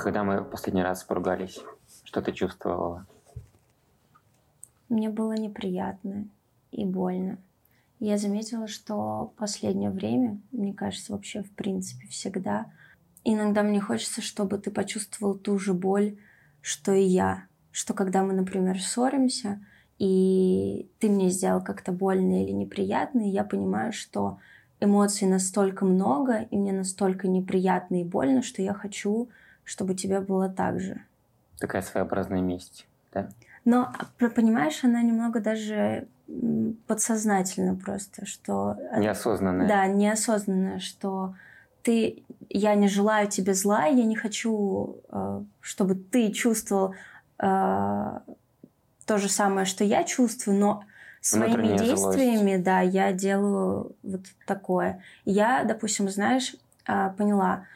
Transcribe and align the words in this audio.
когда 0.00 0.24
мы 0.24 0.40
в 0.40 0.50
последний 0.50 0.82
раз 0.82 1.04
поругались, 1.04 1.60
что 2.04 2.22
ты 2.22 2.32
чувствовала? 2.32 3.06
Мне 4.88 5.08
было 5.08 5.32
неприятно 5.32 6.28
и 6.72 6.84
больно. 6.84 7.38
Я 8.00 8.16
заметила, 8.16 8.66
что 8.66 9.32
последнее 9.36 9.90
время, 9.90 10.40
мне 10.52 10.72
кажется, 10.72 11.12
вообще 11.12 11.42
в 11.42 11.50
принципе 11.52 12.08
всегда, 12.08 12.66
иногда 13.24 13.62
мне 13.62 13.80
хочется, 13.80 14.22
чтобы 14.22 14.58
ты 14.58 14.70
почувствовал 14.70 15.34
ту 15.34 15.58
же 15.58 15.74
боль, 15.74 16.16
что 16.62 16.92
и 16.92 17.02
я. 17.02 17.44
Что 17.70 17.94
когда 17.94 18.24
мы, 18.24 18.32
например, 18.32 18.80
ссоримся, 18.80 19.64
и 19.98 20.90
ты 20.98 21.10
мне 21.10 21.28
сделал 21.28 21.62
как-то 21.62 21.92
больно 21.92 22.42
или 22.42 22.52
неприятно, 22.52 23.20
и 23.20 23.30
я 23.30 23.44
понимаю, 23.44 23.92
что 23.92 24.38
эмоций 24.80 25.28
настолько 25.28 25.84
много, 25.84 26.40
и 26.50 26.56
мне 26.56 26.72
настолько 26.72 27.28
неприятно 27.28 28.00
и 28.00 28.04
больно, 28.04 28.42
что 28.42 28.62
я 28.62 28.72
хочу, 28.72 29.28
чтобы 29.70 29.94
тебе 29.94 30.20
было 30.20 30.48
так 30.48 30.80
же. 30.80 31.00
Такая 31.60 31.80
своеобразная 31.82 32.40
месть, 32.40 32.88
да? 33.12 33.28
Но, 33.64 33.92
понимаешь, 34.18 34.82
она 34.82 35.00
немного 35.00 35.38
даже 35.38 36.08
подсознательно 36.88 37.76
просто, 37.76 38.26
что... 38.26 38.76
Неосознанно. 38.96 39.68
Да, 39.68 39.86
неосознанно, 39.86 40.80
что 40.80 41.36
ты, 41.84 42.24
я 42.48 42.74
не 42.74 42.88
желаю 42.88 43.28
тебе 43.28 43.54
зла, 43.54 43.84
я 43.84 44.04
не 44.04 44.16
хочу, 44.16 44.96
э, 45.08 45.42
чтобы 45.60 45.94
ты 45.94 46.32
чувствовал 46.32 46.94
э, 47.38 47.44
то 49.06 49.18
же 49.18 49.28
самое, 49.28 49.66
что 49.66 49.84
я 49.84 50.02
чувствую, 50.02 50.58
но 50.58 50.84
своими 51.20 51.78
действиями, 51.78 52.54
злость. 52.54 52.64
да, 52.64 52.80
я 52.80 53.12
делаю 53.12 53.94
вот 54.02 54.22
такое. 54.46 55.00
Я, 55.24 55.62
допустим, 55.62 56.08
знаешь, 56.08 56.56
э, 56.88 57.10
поняла, 57.16 57.66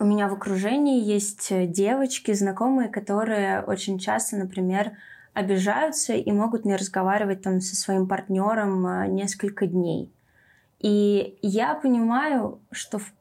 у 0.00 0.04
меня 0.04 0.28
в 0.28 0.32
окружении 0.32 1.04
есть 1.04 1.52
девочки, 1.70 2.32
знакомые, 2.32 2.88
которые 2.88 3.60
очень 3.60 3.98
часто, 3.98 4.36
например, 4.36 4.92
обижаются 5.34 6.14
и 6.14 6.32
могут 6.32 6.64
не 6.64 6.74
разговаривать 6.74 7.42
там 7.42 7.60
со 7.60 7.76
своим 7.76 8.08
партнером 8.08 8.86
а, 8.86 9.06
несколько 9.06 9.66
дней. 9.66 10.10
И 10.80 11.38
я 11.42 11.74
понимаю, 11.74 12.60
что 12.72 12.98
в, 12.98 13.12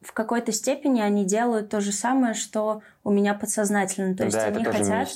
в 0.00 0.12
какой-то 0.12 0.52
степени 0.52 1.00
они 1.00 1.24
делают 1.24 1.68
то 1.68 1.80
же 1.80 1.90
самое, 1.90 2.34
что 2.34 2.82
у 3.02 3.10
меня 3.10 3.34
подсознательно. 3.34 4.16
То 4.16 4.24
есть 4.24 4.36
да, 4.36 4.44
они 4.44 4.64
хотят 4.64 5.08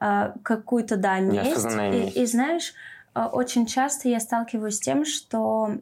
а, 0.00 0.34
какую-то, 0.42 0.96
да, 0.96 1.20
месть. 1.20 1.64
И, 1.92 2.22
и 2.22 2.26
знаешь, 2.26 2.74
а, 3.14 3.28
очень 3.28 3.66
часто 3.66 4.08
я 4.08 4.18
сталкиваюсь 4.18 4.76
с 4.76 4.80
тем, 4.80 5.04
что 5.04 5.78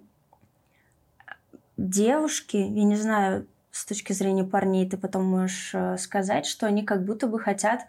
девушки, 1.78 2.58
я 2.58 2.84
не 2.84 2.96
знаю, 2.96 3.46
с 3.77 3.84
точки 3.84 4.14
зрения 4.14 4.44
парней, 4.44 4.88
ты 4.88 4.96
потом 4.96 5.24
можешь 5.24 5.72
э, 5.74 5.98
сказать, 5.98 6.46
что 6.46 6.66
они 6.66 6.82
как 6.82 7.05
будто 7.05 7.27
бы 7.27 7.38
хотят 7.38 7.82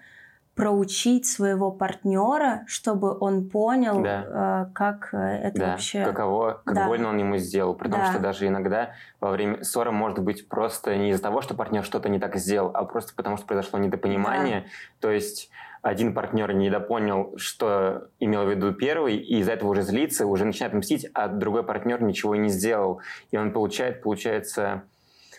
проучить 0.54 1.26
своего 1.28 1.72
партнера, 1.72 2.64
чтобы 2.68 3.18
он 3.18 3.48
понял, 3.48 4.02
да. 4.02 4.66
э, 4.68 4.74
как 4.74 5.14
э, 5.14 5.18
это 5.18 5.60
да. 5.60 5.68
вообще... 5.72 6.04
Каково, 6.04 6.62
как 6.66 6.76
да. 6.76 6.88
больно 6.88 7.10
он 7.10 7.18
ему 7.18 7.38
сделал. 7.38 7.74
При 7.74 7.90
том, 7.90 8.02
да. 8.02 8.12
что 8.12 8.20
даже 8.20 8.48
иногда 8.48 8.92
во 9.22 9.32
время 9.32 9.64
ссоры 9.64 9.92
может 9.92 10.20
быть 10.20 10.50
просто 10.50 10.98
не 10.98 11.12
из-за 11.12 11.24
того, 11.24 11.42
что 11.42 11.54
партнер 11.54 11.86
что-то 11.86 12.10
не 12.10 12.20
так 12.20 12.36
сделал, 12.36 12.72
а 12.74 12.84
просто 12.84 13.14
потому, 13.16 13.38
что 13.38 13.46
произошло 13.46 13.80
недопонимание. 13.80 14.62
Да. 14.62 14.68
То 15.08 15.12
есть 15.12 15.50
один 15.84 16.14
партнер 16.14 16.52
недопонял, 16.54 17.34
что 17.38 18.10
имел 18.20 18.44
в 18.44 18.50
виду 18.50 18.74
первый, 18.74 19.16
и 19.16 19.40
из-за 19.40 19.54
этого 19.54 19.70
уже 19.70 19.84
злится, 19.84 20.26
уже 20.26 20.44
начинает 20.44 20.74
мстить, 20.74 21.08
а 21.14 21.30
другой 21.30 21.64
партнер 21.64 22.02
ничего 22.02 22.36
не 22.36 22.50
сделал. 22.50 23.00
И 23.32 23.38
он 23.38 23.54
получает, 23.54 24.02
получается, 24.02 24.84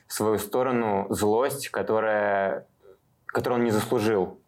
в 0.08 0.12
свою 0.12 0.38
сторону 0.38 1.06
злость, 1.10 1.68
которая, 1.68 2.66
которую 3.26 3.60
он 3.60 3.64
не 3.64 3.70
заслужил 3.70 4.40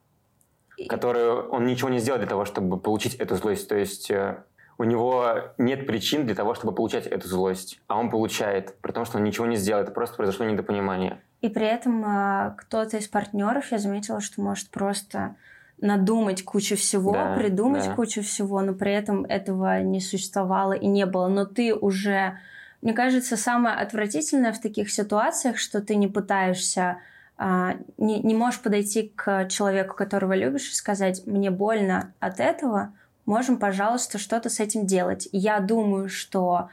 которую 0.89 1.49
он 1.51 1.67
ничего 1.67 1.89
не 1.91 1.99
сделал 1.99 2.19
для 2.19 2.29
того, 2.29 2.45
чтобы 2.45 2.79
получить 2.79 3.15
эту 3.17 3.37
злость. 3.37 3.69
То 3.69 3.77
есть 3.77 4.11
э, 4.11 4.43
у 4.79 4.85
него 4.85 5.53
нет 5.59 5.87
причин 5.87 6.25
для 6.25 6.35
того, 6.35 6.55
чтобы 6.55 6.75
получать 6.75 7.07
эту 7.07 7.29
злость, 7.29 7.81
а 7.87 7.99
он 7.99 8.11
получает, 8.11 8.77
при 8.81 8.93
том, 8.93 9.05
что 9.05 9.19
он 9.19 9.25
ничего 9.25 9.47
не 9.47 9.57
сделал, 9.57 9.83
это 9.83 9.93
просто 9.93 10.17
произошло 10.17 10.47
недопонимание. 10.47 11.21
И 11.41 11.49
при 11.49 11.67
этом 11.67 12.05
э, 12.05 12.55
кто-то 12.57 12.97
из 12.97 13.09
партнеров, 13.09 13.73
я 13.73 13.79
заметила, 13.79 14.21
что 14.21 14.41
может 14.41 14.71
просто 14.71 15.37
надумать 15.81 16.45
кучу 16.45 16.77
всего, 16.77 17.13
да, 17.13 17.35
придумать 17.35 17.87
да. 17.87 17.95
кучу 17.95 18.23
всего, 18.23 18.61
но 18.61 18.75
при 18.75 18.93
этом 18.93 19.25
этого 19.25 19.83
не 19.83 20.01
существовало 20.01 20.73
и 20.73 20.87
не 20.87 21.07
было. 21.07 21.29
Но 21.29 21.47
ты 21.47 21.75
уже, 21.75 22.39
мне 22.83 22.93
кажется, 22.93 23.37
самое 23.37 23.77
отвратительное 23.77 24.53
в 24.53 24.61
таких 24.61 24.91
ситуациях, 24.91 25.59
что 25.59 25.81
ты 25.81 25.97
не 25.97 26.09
пытаешься 26.09 26.99
а, 27.43 27.77
не, 27.97 28.21
не 28.21 28.35
можешь 28.35 28.61
подойти 28.61 29.15
к 29.17 29.49
человеку, 29.49 29.97
которого 29.97 30.35
любишь, 30.35 30.71
и 30.71 30.75
сказать, 30.75 31.23
мне 31.25 31.51
больно 31.51 32.13
от 32.21 32.39
этого, 32.39 32.93
можем, 33.25 33.57
пожалуйста, 33.59 34.19
что-то 34.19 34.51
с 34.51 34.61
этим 34.61 34.85
делать. 34.85 35.27
Я 35.33 35.61
думаю, 35.61 36.11
что 36.11 36.69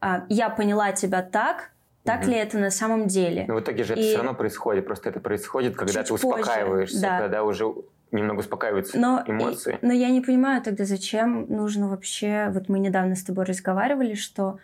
а, 0.00 0.24
я 0.28 0.50
поняла 0.50 0.90
тебя 0.90 1.22
так, 1.22 1.70
так 2.02 2.22
угу. 2.22 2.30
ли 2.30 2.36
это 2.36 2.58
на 2.58 2.70
самом 2.70 3.06
деле? 3.06 3.44
Но 3.46 3.54
в 3.54 3.60
итоге 3.60 3.84
же 3.84 3.94
и... 3.94 4.00
это 4.00 4.08
все 4.08 4.16
равно 4.16 4.34
происходит. 4.34 4.86
Просто 4.86 5.08
это 5.08 5.20
происходит, 5.20 5.76
когда 5.76 6.00
Чуть 6.00 6.08
ты 6.08 6.14
успокаиваешься, 6.14 6.96
позже, 6.96 7.06
да. 7.06 7.18
когда 7.20 7.44
уже 7.44 7.72
немного 8.10 8.40
успокаиваются 8.40 8.98
но, 8.98 9.22
эмоции. 9.24 9.78
И, 9.80 9.86
но 9.86 9.92
я 9.92 10.08
не 10.08 10.20
понимаю 10.20 10.62
тогда, 10.62 10.84
зачем 10.84 11.46
нужно 11.48 11.88
вообще... 11.88 12.48
Вот 12.52 12.68
мы 12.68 12.80
недавно 12.80 13.14
с 13.14 13.22
тобой 13.22 13.44
разговаривали, 13.44 14.14
что 14.14 14.58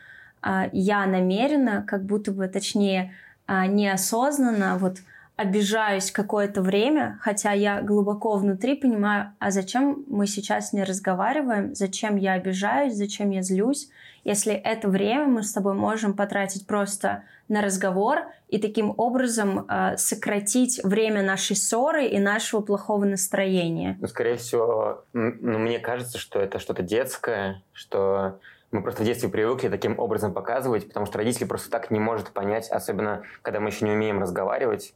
я 0.72 1.06
намеренно, 1.06 1.84
как 1.86 2.04
будто 2.04 2.32
бы, 2.32 2.46
точнее, 2.48 3.14
а, 3.46 3.66
неосознанно 3.66 4.78
вот 4.78 4.98
обижаюсь 5.36 6.12
какое-то 6.12 6.62
время, 6.62 7.18
хотя 7.20 7.52
я 7.52 7.82
глубоко 7.82 8.36
внутри 8.36 8.76
понимаю, 8.76 9.32
а 9.40 9.50
зачем 9.50 10.04
мы 10.06 10.26
сейчас 10.26 10.72
не 10.72 10.84
разговариваем, 10.84 11.74
зачем 11.74 12.16
я 12.16 12.34
обижаюсь, 12.34 12.94
зачем 12.94 13.30
я 13.30 13.42
злюсь, 13.42 13.88
если 14.22 14.54
это 14.54 14.88
время 14.88 15.26
мы 15.26 15.42
с 15.42 15.52
тобой 15.52 15.74
можем 15.74 16.14
потратить 16.14 16.66
просто 16.66 17.24
на 17.48 17.60
разговор 17.62 18.20
и 18.48 18.58
таким 18.58 18.94
образом 18.96 19.66
э, 19.68 19.96
сократить 19.96 20.82
время 20.84 21.22
нашей 21.22 21.56
ссоры 21.56 22.06
и 22.06 22.18
нашего 22.18 22.60
плохого 22.60 23.04
настроения. 23.04 23.98
Ну, 24.00 24.06
скорее 24.06 24.36
всего, 24.36 25.04
ну, 25.12 25.58
мне 25.58 25.78
кажется, 25.78 26.18
что 26.18 26.40
это 26.40 26.58
что-то 26.58 26.82
детское, 26.82 27.60
что 27.72 28.38
мы 28.74 28.82
просто 28.82 29.02
в 29.02 29.06
детстве 29.06 29.28
привыкли 29.28 29.68
таким 29.68 29.98
образом 29.98 30.34
показывать, 30.34 30.88
потому 30.88 31.06
что 31.06 31.18
родители 31.18 31.44
просто 31.44 31.70
так 31.70 31.92
не 31.92 32.00
может 32.00 32.30
понять, 32.30 32.68
особенно 32.70 33.22
когда 33.42 33.60
мы 33.60 33.68
еще 33.68 33.84
не 33.84 33.92
умеем 33.92 34.20
разговаривать, 34.20 34.94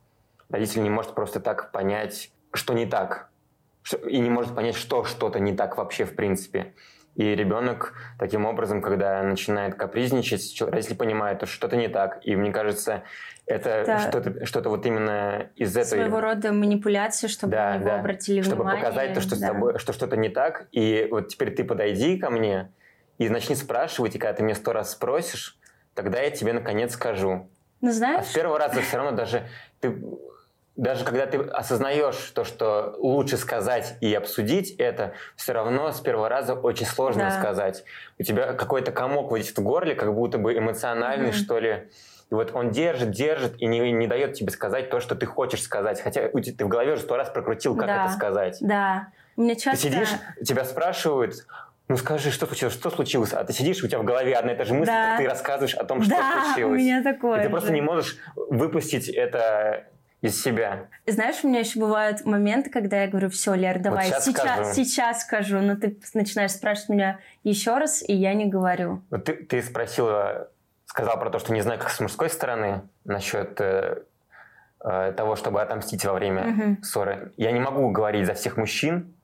родитель 0.50 0.82
не 0.82 0.90
может 0.90 1.14
просто 1.14 1.38
так 1.38 1.70
понять, 1.70 2.32
что 2.52 2.74
не 2.74 2.86
так, 2.86 3.28
и 4.04 4.18
не 4.18 4.30
может 4.30 4.54
понять, 4.54 4.74
что 4.74 5.04
что-то 5.04 5.38
не 5.38 5.54
так 5.54 5.76
вообще 5.76 6.04
в 6.04 6.16
принципе. 6.16 6.74
И 7.14 7.34
ребенок 7.34 7.94
таким 8.18 8.46
образом, 8.46 8.82
когда 8.82 9.22
начинает 9.22 9.74
капризничать, 9.76 10.60
родители 10.60 10.94
понимают, 10.94 11.38
что 11.38 11.46
что-то 11.46 11.76
не 11.76 11.88
так. 11.88 12.20
И 12.24 12.36
мне 12.36 12.52
кажется, 12.52 13.02
это, 13.46 13.70
это 13.70 13.98
что-то, 13.98 14.46
что-то 14.46 14.68
вот 14.70 14.86
именно 14.86 15.50
из 15.56 15.76
этой... 15.76 15.98
Своего 15.98 16.20
рода 16.20 16.52
манипуляция, 16.52 17.26
чтобы 17.26 17.52
да, 17.52 17.70
на 17.70 17.76
него 17.78 17.88
да. 17.88 18.00
обратили 18.00 18.42
чтобы 18.42 18.62
внимание. 18.62 18.82
Чтобы 18.82 18.94
показать 18.94 19.14
то, 19.14 19.20
что, 19.20 19.30
да. 19.30 19.36
с 19.36 19.50
тобой, 19.50 19.78
что 19.78 19.92
что-то 19.92 20.16
не 20.16 20.28
так. 20.28 20.68
И 20.70 21.08
вот 21.10 21.28
теперь 21.28 21.52
ты 21.52 21.64
подойди 21.64 22.18
ко 22.18 22.30
мне 22.30 22.70
и 23.18 23.28
начни 23.28 23.54
спрашивать, 23.54 24.14
и 24.14 24.18
когда 24.18 24.34
ты 24.34 24.42
мне 24.42 24.54
сто 24.54 24.72
раз 24.72 24.92
спросишь, 24.92 25.58
тогда 25.94 26.20
я 26.20 26.30
тебе 26.30 26.52
наконец 26.52 26.94
скажу. 26.94 27.48
Ну, 27.80 27.92
знаешь... 27.92 28.20
А 28.20 28.24
с 28.24 28.32
первого 28.32 28.58
раза 28.58 28.80
все 28.80 28.96
равно 28.96 29.12
даже 29.12 29.46
ты 29.80 30.00
даже 30.78 31.04
когда 31.04 31.26
ты 31.26 31.38
осознаешь 31.38 32.30
то, 32.34 32.44
что 32.44 32.94
лучше 32.98 33.36
сказать 33.36 33.96
и 34.00 34.14
обсудить 34.14 34.70
это, 34.78 35.12
все 35.34 35.52
равно 35.52 35.90
с 35.90 36.00
первого 36.00 36.28
раза 36.28 36.54
очень 36.54 36.86
сложно 36.86 37.24
да. 37.24 37.30
сказать. 37.32 37.84
У 38.16 38.22
тебя 38.22 38.52
какой-то 38.52 38.92
комок 38.92 39.32
выйдет 39.32 39.58
в 39.58 39.62
горле, 39.62 39.96
как 39.96 40.14
будто 40.14 40.38
бы 40.38 40.56
эмоциональный, 40.56 41.30
mm-hmm. 41.30 41.32
что 41.32 41.58
ли. 41.58 41.88
И 42.30 42.34
вот 42.34 42.54
он 42.54 42.70
держит, 42.70 43.10
держит 43.10 43.60
и 43.60 43.66
не, 43.66 43.90
не 43.90 44.06
дает 44.06 44.34
тебе 44.34 44.52
сказать 44.52 44.88
то, 44.88 45.00
что 45.00 45.16
ты 45.16 45.26
хочешь 45.26 45.62
сказать. 45.62 46.00
Хотя 46.00 46.28
ты 46.28 46.64
в 46.64 46.68
голове 46.68 46.92
уже 46.92 47.02
сто 47.02 47.16
раз 47.16 47.28
прокрутил, 47.28 47.74
как 47.74 47.86
да. 47.86 48.04
это 48.04 48.14
сказать. 48.14 48.58
Да. 48.60 49.08
Мне 49.34 49.56
часто... 49.56 49.82
Ты 49.82 49.92
сидишь, 49.92 50.10
тебя 50.46 50.64
спрашивают, 50.64 51.44
ну 51.88 51.96
скажи, 51.96 52.30
что 52.30 52.46
случилось, 52.46 52.74
что 52.74 52.90
случилось? 52.90 53.32
А 53.32 53.42
ты 53.44 53.52
сидишь, 53.52 53.82
у 53.82 53.88
тебя 53.88 53.98
в 53.98 54.04
голове 54.04 54.34
одна 54.34 54.52
и 54.52 54.56
та 54.56 54.64
же 54.64 54.74
мысль, 54.74 54.90
да. 54.90 55.10
как 55.10 55.18
ты 55.18 55.28
рассказываешь 55.28 55.74
о 55.74 55.84
том, 55.84 56.02
что 56.02 56.10
да, 56.10 56.44
случилось. 56.44 56.80
у 56.80 56.84
меня 56.84 57.02
такое 57.02 57.38
И 57.38 57.38
ты 57.38 57.44
же. 57.44 57.50
просто 57.50 57.72
не 57.72 57.80
можешь 57.80 58.18
выпустить 58.36 59.08
это 59.08 59.86
из 60.20 60.42
себя. 60.42 60.88
Знаешь, 61.06 61.36
у 61.42 61.48
меня 61.48 61.60
еще 61.60 61.78
бывают 61.78 62.24
моменты, 62.24 62.70
когда 62.70 63.02
я 63.02 63.08
говорю, 63.08 63.30
все, 63.30 63.54
Лер, 63.54 63.78
давай, 63.78 64.10
вот 64.10 64.22
сейчас, 64.22 64.24
сейчас, 64.24 64.42
скажу. 64.42 64.74
сейчас 64.74 65.22
скажу, 65.22 65.58
но 65.60 65.76
ты 65.76 65.98
начинаешь 66.12 66.52
спрашивать 66.52 66.88
меня 66.88 67.18
еще 67.44 67.78
раз, 67.78 68.02
и 68.06 68.12
я 68.14 68.34
не 68.34 68.46
говорю. 68.46 69.02
Вот 69.10 69.24
ты, 69.24 69.34
ты 69.34 69.62
спросила, 69.62 70.50
сказала 70.86 71.16
про 71.16 71.30
то, 71.30 71.38
что 71.38 71.52
не 71.52 71.60
знаю, 71.60 71.78
как 71.78 71.90
с 71.90 72.00
мужской 72.00 72.28
стороны 72.30 72.82
насчет 73.04 73.60
э, 73.60 74.02
э, 74.84 75.12
того, 75.16 75.36
чтобы 75.36 75.62
отомстить 75.62 76.04
во 76.04 76.14
время 76.14 76.48
угу. 76.48 76.82
ссоры. 76.82 77.32
Я 77.36 77.52
не 77.52 77.60
могу 77.60 77.88
говорить 77.90 78.26
за 78.26 78.34
всех 78.34 78.56
мужчин, 78.56 79.14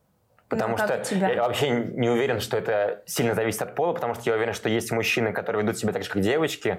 потому 0.55 0.77
ну, 0.77 0.79
что 0.79 1.15
я 1.15 1.43
вообще 1.43 1.71
не 1.71 2.09
уверен, 2.09 2.41
что 2.41 2.57
это 2.57 3.03
сильно 3.07 3.35
зависит 3.35 3.63
от 3.63 3.75
пола, 3.75 3.93
потому 3.93 4.15
что 4.15 4.23
я 4.25 4.37
уверен, 4.37 4.53
что 4.53 4.69
есть 4.69 4.91
мужчины, 4.93 5.33
которые 5.33 5.63
ведут 5.63 5.79
себя 5.79 5.93
так 5.93 6.03
же, 6.03 6.11
как 6.11 6.23
девочки, 6.23 6.79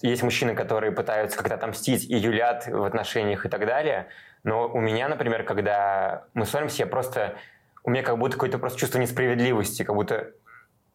есть 0.00 0.22
мужчины, 0.22 0.54
которые 0.54 0.92
пытаются 0.92 1.36
как-то 1.36 1.54
отомстить 1.54 2.08
и 2.08 2.16
юлят 2.16 2.66
в 2.66 2.84
отношениях 2.84 3.46
и 3.46 3.48
так 3.48 3.66
далее. 3.66 4.06
Но 4.44 4.68
у 4.68 4.80
меня, 4.80 5.08
например, 5.08 5.44
когда 5.44 6.24
мы 6.34 6.46
ссоримся, 6.46 6.82
я 6.82 6.86
просто... 6.86 7.36
У 7.84 7.90
меня 7.90 8.02
как 8.02 8.16
будто 8.18 8.34
какое-то 8.34 8.58
просто 8.58 8.78
чувство 8.78 8.98
несправедливости, 8.98 9.82
как 9.82 9.96
будто 9.96 10.32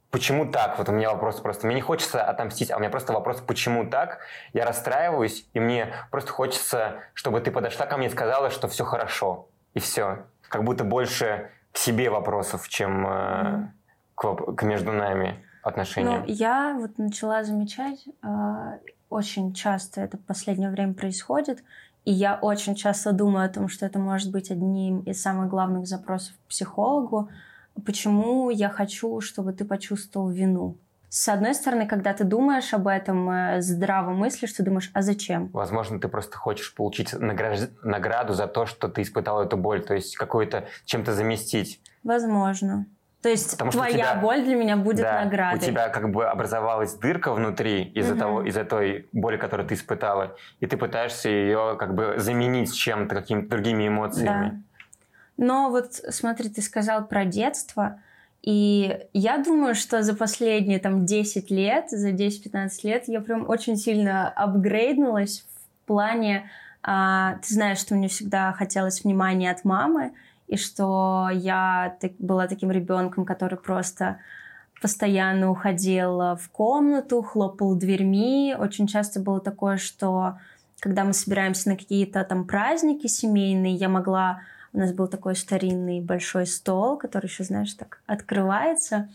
почему 0.10 0.50
так? 0.50 0.78
Вот 0.78 0.88
у 0.90 0.92
меня 0.92 1.12
вопрос 1.12 1.40
просто. 1.42 1.68
Мне 1.68 1.76
не 1.76 1.82
хочется 1.82 2.24
отомстить, 2.24 2.72
а 2.72 2.78
у 2.78 2.80
меня 2.80 2.90
просто 2.90 3.14
вопрос, 3.14 3.42
почему 3.42 3.90
так? 3.90 4.20
Я 4.54 4.66
расстраиваюсь, 4.66 5.46
и 5.54 5.60
мне 5.60 5.94
просто 6.12 6.32
хочется, 6.32 7.02
чтобы 7.14 7.42
ты 7.42 7.52
подошла 7.52 7.86
ко 7.86 7.98
мне 7.98 8.08
и 8.08 8.10
сказала, 8.10 8.50
что 8.50 8.68
все 8.68 8.86
хорошо. 8.86 9.50
И 9.74 9.80
все. 9.80 10.26
Как 10.48 10.64
будто 10.64 10.84
больше 10.84 11.52
к 11.72 11.78
себе 11.78 12.10
вопросов, 12.10 12.68
чем 12.70 13.06
mm. 13.06 13.68
к, 14.16 14.56
к 14.56 14.64
между 14.64 14.92
нами 14.92 15.44
отношениям. 15.64 16.22
Ну, 16.22 16.26
я 16.28 16.76
вот 16.80 16.98
начала 16.98 17.44
замечать, 17.44 18.06
э, 18.24 18.80
очень 19.10 19.54
часто 19.54 20.02
это 20.02 20.18
в 20.18 20.26
последнее 20.26 20.70
время 20.70 20.94
происходит, 20.94 21.64
и 22.06 22.12
я 22.12 22.40
очень 22.42 22.76
часто 22.76 23.12
думаю 23.12 23.46
о 23.46 23.50
том, 23.50 23.68
что 23.68 23.86
это 23.86 24.00
может 24.00 24.32
быть 24.32 24.50
одним 24.50 25.02
из 25.02 25.22
самых 25.22 25.50
главных 25.50 25.88
запросов 25.88 26.36
к 26.36 26.50
психологу, 26.50 27.30
почему 27.86 28.50
я 28.50 28.70
хочу, 28.70 29.20
чтобы 29.22 29.54
ты 29.54 29.66
почувствовал 29.66 30.30
вину. 30.30 30.78
С 31.10 31.30
одной 31.30 31.56
стороны, 31.56 31.88
когда 31.88 32.14
ты 32.14 32.26
думаешь 32.26 32.74
об 32.74 32.88
этом, 32.88 33.30
э, 33.30 33.62
здраво 33.62 34.12
мыслишь, 34.12 34.52
ты 34.54 34.64
думаешь, 34.64 34.92
а 34.94 35.02
зачем? 35.02 35.48
Возможно, 35.54 36.00
ты 36.00 36.10
просто 36.10 36.38
хочешь 36.38 36.74
получить 36.76 37.14
награж... 37.14 37.62
награду 37.82 38.34
за 38.34 38.48
то, 38.48 38.66
что 38.66 38.90
ты 38.90 39.04
испытал 39.04 39.42
эту 39.42 39.56
боль, 39.56 39.84
то 39.84 39.94
есть 39.94 40.18
какую-то 40.18 40.68
чем-то 40.86 41.14
заместить. 41.14 41.82
Возможно. 42.04 42.88
То 43.22 43.30
есть 43.30 43.52
Потому 43.52 43.72
твоя 43.72 43.92
тебя, 43.94 44.16
боль 44.16 44.44
для 44.44 44.56
меня 44.56 44.78
будет 44.78 45.02
да, 45.02 45.24
наградой. 45.24 45.60
У 45.60 45.62
тебя 45.62 45.90
как 45.90 46.12
бы 46.12 46.28
образовалась 46.28 46.94
дырка 46.94 47.34
внутри 47.34 47.84
из-за 47.84 48.14
угу. 48.14 48.20
того, 48.20 48.44
из-за 48.44 48.64
той 48.64 49.08
боли, 49.12 49.38
которую 49.38 49.68
ты 49.68 49.76
испытала, 49.76 50.36
и 50.60 50.68
ты 50.68 50.78
пытаешься 50.78 51.30
ее 51.30 51.78
как 51.80 51.96
бы 51.96 52.16
заменить 52.18 52.76
чем-то, 52.76 53.16
какими-то 53.16 53.50
другими 53.50 53.88
эмоциями. 53.88 54.50
Да. 54.50 55.44
Но 55.46 55.70
вот 55.70 55.94
смотри, 55.94 56.50
ты 56.50 56.62
сказал 56.62 57.08
про 57.08 57.26
детство, 57.26 58.02
и 58.42 59.00
я 59.14 59.38
думаю, 59.38 59.76
что 59.76 60.04
за 60.04 60.16
последние 60.16 60.80
там 60.80 61.06
10 61.06 61.52
лет, 61.52 61.90
за 61.90 62.12
10-15 62.12 62.70
лет 62.84 63.04
я 63.08 63.22
прям 63.22 63.50
очень 63.50 63.78
сильно 63.78 64.30
апгрейднулась 64.30 65.46
в 65.84 65.88
плане, 65.88 66.50
а, 66.84 67.40
ты 67.42 67.54
знаешь, 67.54 67.80
что 67.80 67.96
мне 67.96 68.08
всегда 68.08 68.54
хотелось 68.54 69.04
внимания 69.04 69.52
от 69.52 69.66
мамы, 69.66 70.14
и 70.48 70.56
что 70.56 71.28
я 71.34 71.98
так, 72.00 72.14
была 72.20 72.48
таким 72.48 72.72
ребенком, 72.72 73.26
который 73.26 73.58
просто 73.58 74.20
постоянно 74.82 75.50
уходил 75.52 76.36
в 76.36 76.50
комнату, 76.52 77.22
хлопал 77.22 77.76
дверьми. 77.76 78.56
Очень 78.58 78.88
часто 78.88 79.20
было 79.20 79.42
такое, 79.42 79.78
что 79.78 80.38
когда 80.80 81.04
мы 81.04 81.14
собираемся 81.14 81.70
на 81.70 81.76
какие-то 81.76 82.24
там 82.24 82.46
праздники 82.46 83.08
семейные, 83.08 83.76
я 83.76 83.90
могла 83.90 84.42
у 84.78 84.80
нас 84.80 84.94
был 84.94 85.08
такой 85.08 85.36
старинный 85.36 86.02
большой 86.02 86.46
стол, 86.46 86.98
который 86.98 87.26
еще, 87.26 87.44
знаешь, 87.44 87.74
так 87.74 88.00
открывается. 88.06 89.10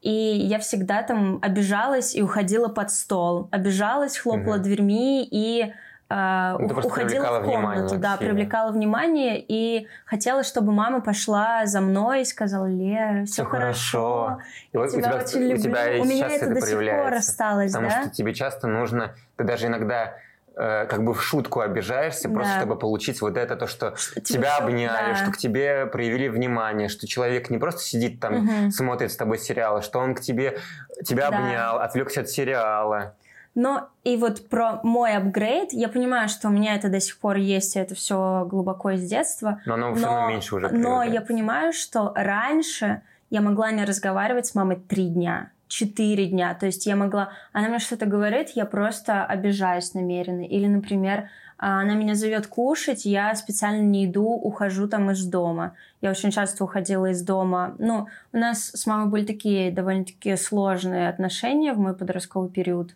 И 0.00 0.10
я 0.12 0.60
всегда 0.60 1.02
там 1.02 1.40
обижалась 1.42 2.14
и 2.14 2.22
уходила 2.22 2.68
под 2.68 2.92
стол. 2.92 3.48
Обижалась, 3.50 4.16
хлопала 4.16 4.54
угу. 4.54 4.62
дверьми 4.62 5.28
и 5.28 5.72
Uh, 6.10 6.56
ну, 6.58 6.68
уходила 6.68 7.38
в 7.38 7.44
комнату, 7.44 7.98
да, 7.98 8.16
сильно. 8.16 8.16
привлекала 8.16 8.72
внимание 8.72 9.44
и 9.46 9.86
хотела, 10.06 10.42
чтобы 10.42 10.72
мама 10.72 11.02
пошла 11.02 11.66
за 11.66 11.82
мной 11.82 12.22
и 12.22 12.24
сказала, 12.24 12.64
Лера, 12.64 13.26
все, 13.26 13.42
все 13.42 13.44
хорошо, 13.44 14.38
И 14.72 14.78
вот 14.78 14.88
тебя, 14.90 15.00
у 15.00 15.02
тебя 15.02 15.16
очень 15.18 15.40
люблю. 15.40 15.56
У, 15.56 15.58
тебя 15.58 16.00
у 16.00 16.04
меня 16.06 16.28
это, 16.28 16.46
это 16.46 16.54
до 16.54 16.60
сих 16.62 16.78
пор 16.78 17.12
осталось, 17.12 17.72
потому 17.72 17.90
да? 17.90 18.00
что 18.00 18.10
тебе 18.10 18.32
часто 18.32 18.68
нужно, 18.68 19.16
ты 19.36 19.44
даже 19.44 19.66
иногда 19.66 20.14
Э, 20.60 20.86
как 20.86 21.04
бы 21.04 21.14
в 21.14 21.22
шутку 21.22 21.60
обижаешься, 21.60 22.26
да. 22.26 22.34
просто 22.34 22.56
чтобы 22.56 22.76
получить 22.76 23.20
вот 23.20 23.36
это, 23.36 23.54
то, 23.54 23.68
что, 23.68 23.94
что 23.94 24.20
тебя 24.20 24.56
шут, 24.56 24.64
обняли, 24.64 25.12
да. 25.12 25.14
что 25.14 25.30
к 25.30 25.36
тебе 25.36 25.86
проявили 25.86 26.26
внимание, 26.26 26.88
что 26.88 27.06
человек 27.06 27.48
не 27.48 27.58
просто 27.58 27.82
сидит 27.82 28.18
там, 28.18 28.38
угу. 28.38 28.70
смотрит 28.72 29.12
с 29.12 29.16
тобой 29.16 29.38
сериалы, 29.38 29.82
что 29.82 30.00
он 30.00 30.16
к 30.16 30.20
тебе, 30.20 30.58
тебя 31.04 31.30
да. 31.30 31.38
обнял, 31.38 31.78
отвлекся 31.78 32.22
от 32.22 32.28
сериала. 32.28 33.14
Но 33.54 33.88
и 34.02 34.16
вот 34.16 34.48
про 34.48 34.80
мой 34.82 35.12
апгрейд, 35.12 35.72
я 35.72 35.88
понимаю, 35.88 36.28
что 36.28 36.48
у 36.48 36.50
меня 36.50 36.74
это 36.74 36.88
до 36.88 36.98
сих 36.98 37.18
пор 37.18 37.36
есть, 37.36 37.76
и 37.76 37.78
это 37.78 37.94
все 37.94 38.44
глубоко 38.50 38.90
из 38.90 39.08
детства. 39.08 39.60
Но 39.64 39.74
оно 39.74 39.94
все 39.94 40.06
равно 40.06 40.28
меньше 40.28 40.56
уже 40.56 40.70
Но 40.70 41.04
я 41.04 41.20
понимаю, 41.20 41.72
что 41.72 42.12
раньше 42.16 43.02
я 43.30 43.42
могла 43.42 43.70
не 43.70 43.84
разговаривать 43.84 44.46
с 44.46 44.56
мамой 44.56 44.74
три 44.74 45.06
дня 45.06 45.52
четыре 45.68 46.26
дня. 46.26 46.54
То 46.54 46.66
есть 46.66 46.86
я 46.86 46.96
могла... 46.96 47.30
Она 47.52 47.68
мне 47.68 47.78
что-то 47.78 48.06
говорит, 48.06 48.50
я 48.50 48.64
просто 48.64 49.24
обижаюсь 49.24 49.94
намеренно. 49.94 50.42
Или, 50.42 50.66
например, 50.66 51.28
она 51.58 51.94
меня 51.94 52.14
зовет 52.14 52.46
кушать, 52.46 53.04
я 53.04 53.34
специально 53.34 53.82
не 53.82 54.06
иду, 54.06 54.24
ухожу 54.24 54.88
там 54.88 55.10
из 55.10 55.24
дома. 55.24 55.74
Я 56.00 56.10
очень 56.10 56.30
часто 56.30 56.64
уходила 56.64 57.06
из 57.06 57.22
дома. 57.22 57.74
Ну, 57.78 58.06
у 58.32 58.36
нас 58.36 58.70
с 58.70 58.86
мамой 58.86 59.10
были 59.10 59.24
такие 59.24 59.72
довольно-таки 59.72 60.36
сложные 60.36 61.08
отношения 61.08 61.72
в 61.72 61.78
мой 61.78 61.94
подростковый 61.94 62.50
период. 62.50 62.94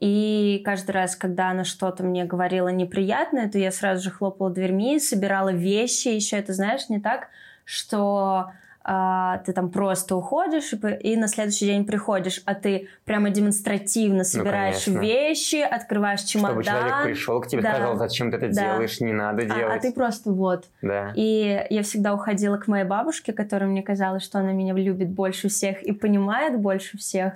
И 0.00 0.62
каждый 0.64 0.92
раз, 0.92 1.14
когда 1.14 1.50
она 1.50 1.64
что-то 1.64 2.02
мне 2.02 2.24
говорила 2.24 2.68
неприятное, 2.68 3.50
то 3.50 3.58
я 3.58 3.70
сразу 3.70 4.02
же 4.02 4.10
хлопала 4.10 4.48
дверьми, 4.48 4.98
собирала 4.98 5.52
вещи. 5.52 6.08
Еще 6.08 6.38
это, 6.38 6.54
знаешь, 6.54 6.88
не 6.88 7.00
так, 7.00 7.28
что 7.66 8.52
а, 8.82 9.38
ты 9.38 9.52
там 9.52 9.70
просто 9.70 10.16
уходишь 10.16 10.72
и, 10.72 10.76
и 11.02 11.16
на 11.16 11.28
следующий 11.28 11.66
день 11.66 11.84
приходишь, 11.84 12.42
а 12.46 12.54
ты 12.54 12.88
прямо 13.04 13.30
демонстративно 13.30 14.18
ну, 14.18 14.24
собираешь 14.24 14.86
ну, 14.86 15.00
вещи, 15.00 15.56
открываешь 15.56 16.22
чемодан. 16.22 16.62
Чтобы 16.62 16.64
человек 16.64 17.02
пришел 17.04 17.40
к 17.40 17.46
тебе, 17.46 17.62
да. 17.62 17.74
сказал, 17.74 17.96
зачем 17.96 18.30
ты 18.30 18.38
это 18.38 18.48
да. 18.48 18.72
делаешь, 18.72 19.00
не 19.00 19.12
надо 19.12 19.44
делать. 19.44 19.64
А, 19.70 19.74
а 19.74 19.78
ты 19.78 19.92
просто 19.92 20.32
вот. 20.32 20.64
Да. 20.80 21.12
И 21.14 21.66
я 21.68 21.82
всегда 21.82 22.14
уходила 22.14 22.56
к 22.56 22.68
моей 22.68 22.84
бабушке, 22.84 23.32
которая 23.32 23.68
мне 23.68 23.82
казалось, 23.82 24.22
что 24.22 24.38
она 24.38 24.52
меня 24.52 24.72
любит 24.72 25.10
больше 25.10 25.48
всех 25.48 25.82
и 25.82 25.92
понимает 25.92 26.58
больше 26.58 26.96
всех. 26.96 27.34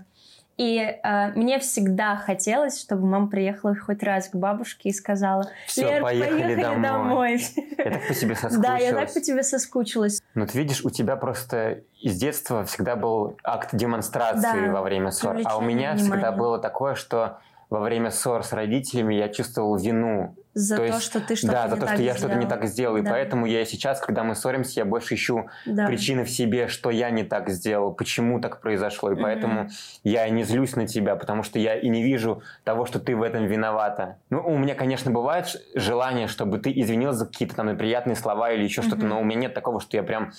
И 0.56 0.78
э, 0.78 1.32
мне 1.34 1.58
всегда 1.58 2.16
хотелось, 2.16 2.80
чтобы 2.80 3.06
мама 3.06 3.26
приехала 3.28 3.74
хоть 3.74 4.02
раз 4.04 4.28
к 4.28 4.36
бабушке 4.36 4.90
и 4.90 4.92
сказала, 4.92 5.50
Все, 5.66 5.82
Лер, 5.82 6.02
поехали, 6.02 6.30
поехали 6.30 6.62
домой. 6.62 6.82
домой. 6.82 7.44
Я 7.76 7.90
так 7.90 8.06
по 8.06 8.14
тебе 8.14 8.34
соскучилась. 8.36 8.62
Да, 8.62 8.76
я 8.76 8.92
так 8.92 9.12
по 9.12 9.20
тебе 9.20 9.42
соскучилась. 9.42 10.22
Ну, 10.34 10.46
ты 10.46 10.58
видишь, 10.58 10.84
у 10.84 10.90
тебя 10.90 11.16
просто 11.16 11.80
из 12.00 12.16
детства 12.16 12.64
всегда 12.64 12.94
был 12.94 13.36
акт 13.42 13.70
демонстрации 13.72 14.66
да, 14.66 14.72
во 14.72 14.82
время 14.82 15.10
ссор. 15.10 15.40
А 15.44 15.56
у 15.56 15.60
меня 15.60 15.92
внимания. 15.92 15.96
всегда 15.96 16.32
было 16.32 16.58
такое, 16.58 16.94
что 16.94 17.38
во 17.70 17.80
время 17.80 18.10
ссор 18.10 18.44
с 18.44 18.52
родителями 18.52 19.14
я 19.14 19.28
чувствовал 19.28 19.76
вину 19.76 20.34
за 20.54 20.76
то, 20.76 20.82
то 20.82 20.86
есть, 20.86 21.02
что 21.02 21.20
ты 21.20 21.34
что-то 21.34 21.52
Да, 21.52 21.68
за 21.68 21.76
то, 21.76 21.88
что 21.88 22.02
я 22.02 22.14
что-то 22.16 22.36
не 22.36 22.46
так 22.46 22.64
сделал. 22.66 22.94
Да. 22.94 23.00
И 23.00 23.04
поэтому 23.04 23.44
я 23.44 23.64
сейчас, 23.64 24.00
когда 24.00 24.22
мы 24.22 24.36
ссоримся, 24.36 24.80
я 24.80 24.84
больше 24.84 25.14
ищу 25.14 25.46
да. 25.66 25.86
причины 25.86 26.24
в 26.24 26.30
себе, 26.30 26.68
что 26.68 26.90
я 26.90 27.10
не 27.10 27.24
так 27.24 27.50
сделал, 27.50 27.92
почему 27.92 28.40
так 28.40 28.60
произошло. 28.60 29.10
И 29.10 29.14
mm-hmm. 29.14 29.22
поэтому 29.22 29.68
я 30.04 30.28
не 30.28 30.44
злюсь 30.44 30.76
на 30.76 30.86
тебя, 30.86 31.16
потому 31.16 31.42
что 31.42 31.58
я 31.58 31.76
и 31.76 31.88
не 31.88 32.04
вижу 32.04 32.42
того, 32.62 32.86
что 32.86 33.00
ты 33.00 33.16
в 33.16 33.22
этом 33.22 33.46
виновата. 33.46 34.16
Ну, 34.30 34.40
у 34.46 34.56
меня, 34.56 34.76
конечно, 34.76 35.10
бывает 35.10 35.46
желание, 35.74 36.28
чтобы 36.28 36.58
ты 36.58 36.70
извинился 36.70 37.20
за 37.20 37.26
какие-то 37.26 37.56
там 37.56 37.72
неприятные 37.72 38.14
слова 38.14 38.52
или 38.52 38.62
еще 38.62 38.80
mm-hmm. 38.80 38.86
что-то, 38.86 39.06
но 39.06 39.20
у 39.20 39.24
меня 39.24 39.40
нет 39.40 39.54
такого, 39.54 39.80
что 39.80 39.96
я 39.96 40.04
прям 40.04 40.32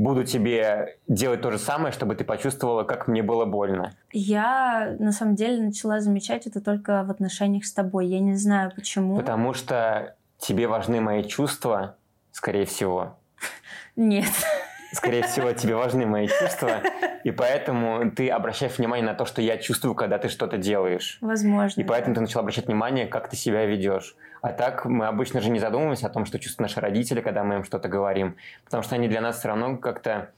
буду 0.00 0.24
тебе 0.24 0.96
делать 1.08 1.42
то 1.42 1.50
же 1.50 1.58
самое, 1.58 1.92
чтобы 1.92 2.14
ты 2.14 2.24
почувствовала, 2.24 2.84
как 2.84 3.06
мне 3.06 3.22
было 3.22 3.44
больно. 3.44 3.92
Я 4.12 4.96
на 4.98 5.12
самом 5.12 5.34
деле 5.34 5.62
начала 5.62 6.00
замечать 6.00 6.46
это 6.46 6.62
только 6.62 7.04
в 7.04 7.10
отношениях 7.10 7.66
с 7.66 7.72
тобой. 7.72 8.06
Я 8.06 8.20
не 8.20 8.34
знаю 8.34 8.72
почему. 8.74 9.16
Потому 9.16 9.52
что 9.52 10.16
тебе 10.38 10.68
важны 10.68 11.02
мои 11.02 11.22
чувства, 11.22 11.96
скорее 12.32 12.64
всего. 12.64 13.18
Нет. 13.94 14.24
Скорее 14.92 15.22
всего, 15.22 15.52
тебе 15.52 15.76
важны 15.76 16.06
мои 16.06 16.26
чувства, 16.26 16.82
и 17.24 17.30
поэтому 17.30 18.10
ты 18.10 18.28
обращаешь 18.28 18.78
внимание 18.78 19.06
на 19.06 19.14
то, 19.14 19.24
что 19.24 19.42
я 19.42 19.56
чувствую, 19.58 19.94
когда 19.94 20.18
ты 20.18 20.28
что-то 20.28 20.58
делаешь. 20.58 21.18
Возможно. 21.20 21.80
И 21.80 21.84
поэтому 21.84 22.14
ты 22.14 22.20
начал 22.20 22.40
обращать 22.40 22.66
внимание, 22.66 23.06
как 23.06 23.28
ты 23.28 23.36
себя 23.36 23.66
ведешь. 23.66 24.16
А 24.42 24.52
так 24.52 24.84
мы 24.86 25.06
обычно 25.06 25.40
же 25.40 25.50
не 25.50 25.58
задумываемся 25.58 26.06
о 26.06 26.10
том, 26.10 26.24
что 26.24 26.38
чувствуют 26.38 26.70
наши 26.70 26.80
родители, 26.80 27.20
когда 27.20 27.44
мы 27.44 27.56
им 27.56 27.64
что-то 27.64 27.88
говорим, 27.88 28.36
потому 28.64 28.82
что 28.82 28.94
они 28.94 29.08
для 29.08 29.20
нас 29.20 29.38
все 29.38 29.48
равно 29.48 29.76
как-то 29.76 30.30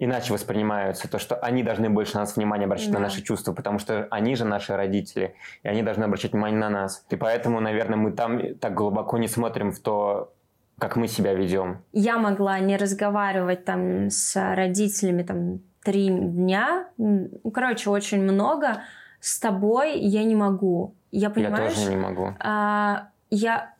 иначе 0.00 0.32
воспринимаются, 0.32 1.08
то, 1.08 1.18
что 1.18 1.36
они 1.36 1.62
должны 1.62 1.90
больше 1.90 2.14
на 2.14 2.20
нас 2.20 2.34
внимание 2.34 2.64
обращать 2.64 2.90
да. 2.90 2.98
на 2.98 3.04
наши 3.04 3.22
чувства, 3.22 3.52
потому 3.52 3.78
что 3.78 4.08
они 4.10 4.34
же 4.34 4.46
наши 4.46 4.74
родители, 4.74 5.34
и 5.62 5.68
они 5.68 5.82
должны 5.82 6.04
обращать 6.04 6.32
внимание 6.32 6.58
на 6.58 6.70
нас. 6.70 7.04
И 7.10 7.16
поэтому, 7.16 7.60
наверное, 7.60 7.98
мы 7.98 8.12
там 8.12 8.54
так 8.54 8.74
глубоко 8.74 9.18
не 9.18 9.28
смотрим 9.28 9.70
в 9.72 9.78
то, 9.78 10.32
как 10.80 10.96
мы 10.96 11.06
себя 11.06 11.34
ведем. 11.34 11.82
Я 11.92 12.18
могла 12.18 12.58
не 12.58 12.76
разговаривать 12.76 13.64
там 13.64 14.10
с 14.10 14.34
родителями 14.56 15.22
там 15.22 15.60
три 15.84 16.08
дня, 16.08 16.88
ну, 16.96 17.28
короче, 17.54 17.90
очень 17.90 18.22
много. 18.22 18.82
С 19.20 19.38
тобой 19.38 19.98
я 19.98 20.24
не 20.24 20.34
могу. 20.34 20.94
Я 21.10 21.30
понимаю. 21.30 21.64
Я 21.64 21.70
тоже 21.70 21.90
не 21.90 21.96
могу. 21.96 22.34
А, 22.40 23.08
я 23.30 23.74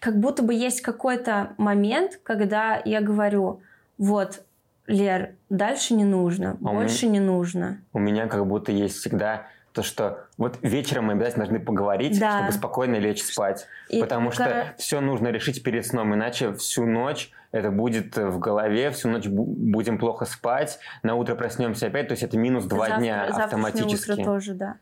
как 0.00 0.18
будто 0.18 0.42
бы 0.42 0.54
есть 0.54 0.80
какой-то 0.80 1.54
момент, 1.58 2.18
когда 2.22 2.80
я 2.84 3.00
говорю, 3.00 3.60
вот, 3.98 4.42
Лер, 4.86 5.34
дальше 5.50 5.94
не 5.94 6.04
нужно, 6.04 6.56
а 6.64 6.72
больше 6.72 7.06
меня, 7.06 7.20
не 7.20 7.26
нужно. 7.26 7.82
У 7.92 7.98
меня 7.98 8.26
как 8.28 8.46
будто 8.46 8.72
есть 8.72 8.96
всегда 8.96 9.46
то, 9.76 9.82
что 9.82 10.24
вот 10.38 10.58
вечером 10.62 11.04
мы 11.04 11.12
обязательно 11.12 11.44
должны 11.44 11.62
поговорить, 11.62 12.18
да. 12.18 12.38
чтобы 12.38 12.52
спокойно 12.52 12.96
лечь 12.96 13.22
спать. 13.22 13.66
И 13.90 14.00
потому 14.00 14.30
что 14.30 14.44
кор... 14.44 14.54
все 14.78 15.02
нужно 15.02 15.28
решить 15.28 15.62
перед 15.62 15.86
сном, 15.86 16.14
иначе 16.14 16.54
всю 16.54 16.86
ночь 16.86 17.30
это 17.52 17.70
будет 17.70 18.16
в 18.16 18.38
голове, 18.38 18.90
всю 18.90 19.10
ночь 19.10 19.26
будем 19.26 19.98
плохо 19.98 20.24
спать, 20.24 20.78
на 21.02 21.14
утро 21.14 21.34
проснемся 21.34 21.88
опять, 21.88 22.08
то 22.08 22.12
есть 22.12 22.22
это 22.22 22.38
минус 22.38 22.64
два 22.64 22.86
Завтра, 22.86 23.00
дня 23.02 23.24
автоматически. 23.26 24.12
утро 24.12 24.24
тоже, 24.24 24.54
да. 24.54 24.76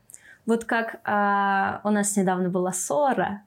Вот 0.45 0.63
как 0.63 1.01
а, 1.03 1.81
у 1.83 1.89
нас 1.89 2.15
недавно 2.15 2.47
была 2.47 2.71
ссора, 2.71 3.41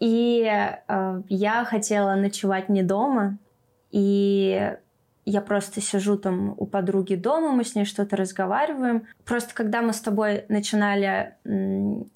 и 0.00 0.44
а, 0.88 1.22
я 1.28 1.64
хотела 1.64 2.16
ночевать 2.16 2.68
не 2.68 2.82
дома, 2.82 3.38
и 3.92 4.76
я 5.24 5.40
просто 5.40 5.80
сижу 5.80 6.16
там 6.16 6.54
у 6.56 6.66
подруги 6.66 7.14
дома, 7.14 7.52
мы 7.52 7.64
с 7.64 7.74
ней 7.74 7.84
что-то 7.84 8.16
разговариваем. 8.16 9.06
Просто 9.24 9.54
когда 9.54 9.80
мы 9.80 9.92
с 9.92 10.00
тобой 10.00 10.44
начинали 10.48 11.34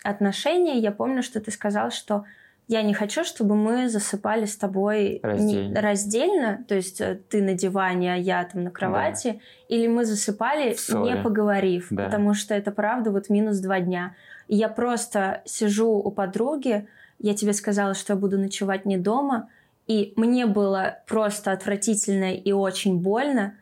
отношения, 0.02 0.78
я 0.78 0.92
помню, 0.92 1.22
что 1.22 1.40
ты 1.40 1.50
сказал, 1.50 1.90
что 1.90 2.24
я 2.68 2.82
не 2.82 2.92
хочу, 2.92 3.24
чтобы 3.24 3.56
мы 3.56 3.88
засыпали 3.88 4.44
с 4.44 4.56
тобой 4.56 5.20
раздельно, 5.22 5.80
раздельно 5.80 6.64
то 6.68 6.74
есть 6.74 7.00
э, 7.00 7.18
ты 7.30 7.42
на 7.42 7.54
диване, 7.54 8.12
а 8.12 8.16
я 8.16 8.44
там 8.44 8.62
на 8.62 8.70
кровати, 8.70 9.40
да. 9.68 9.74
или 9.74 9.86
мы 9.86 10.04
засыпали, 10.04 10.76
не 11.02 11.16
поговорив, 11.22 11.86
да. 11.90 12.04
потому 12.04 12.34
что 12.34 12.54
это 12.54 12.70
правда 12.70 13.10
вот 13.10 13.30
минус 13.30 13.58
два 13.60 13.80
дня. 13.80 14.14
И 14.48 14.56
я 14.56 14.68
просто 14.68 15.40
сижу 15.46 15.92
у 15.92 16.10
подруги, 16.10 16.86
я 17.18 17.34
тебе 17.34 17.54
сказала, 17.54 17.94
что 17.94 18.12
я 18.12 18.18
буду 18.18 18.38
ночевать 18.38 18.84
не 18.84 18.98
дома, 18.98 19.48
и 19.88 20.12
мне 20.16 20.46
было 20.46 20.98
просто 21.06 21.50
отвратительно 21.50 22.34
и 22.34 22.52
очень 22.52 22.98
больно, 23.00 23.56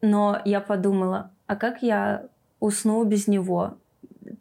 но 0.00 0.40
я 0.44 0.60
подумала, 0.60 1.32
а 1.46 1.56
как 1.56 1.82
я 1.82 2.28
усну 2.60 3.02
без 3.04 3.26
него? 3.26 3.76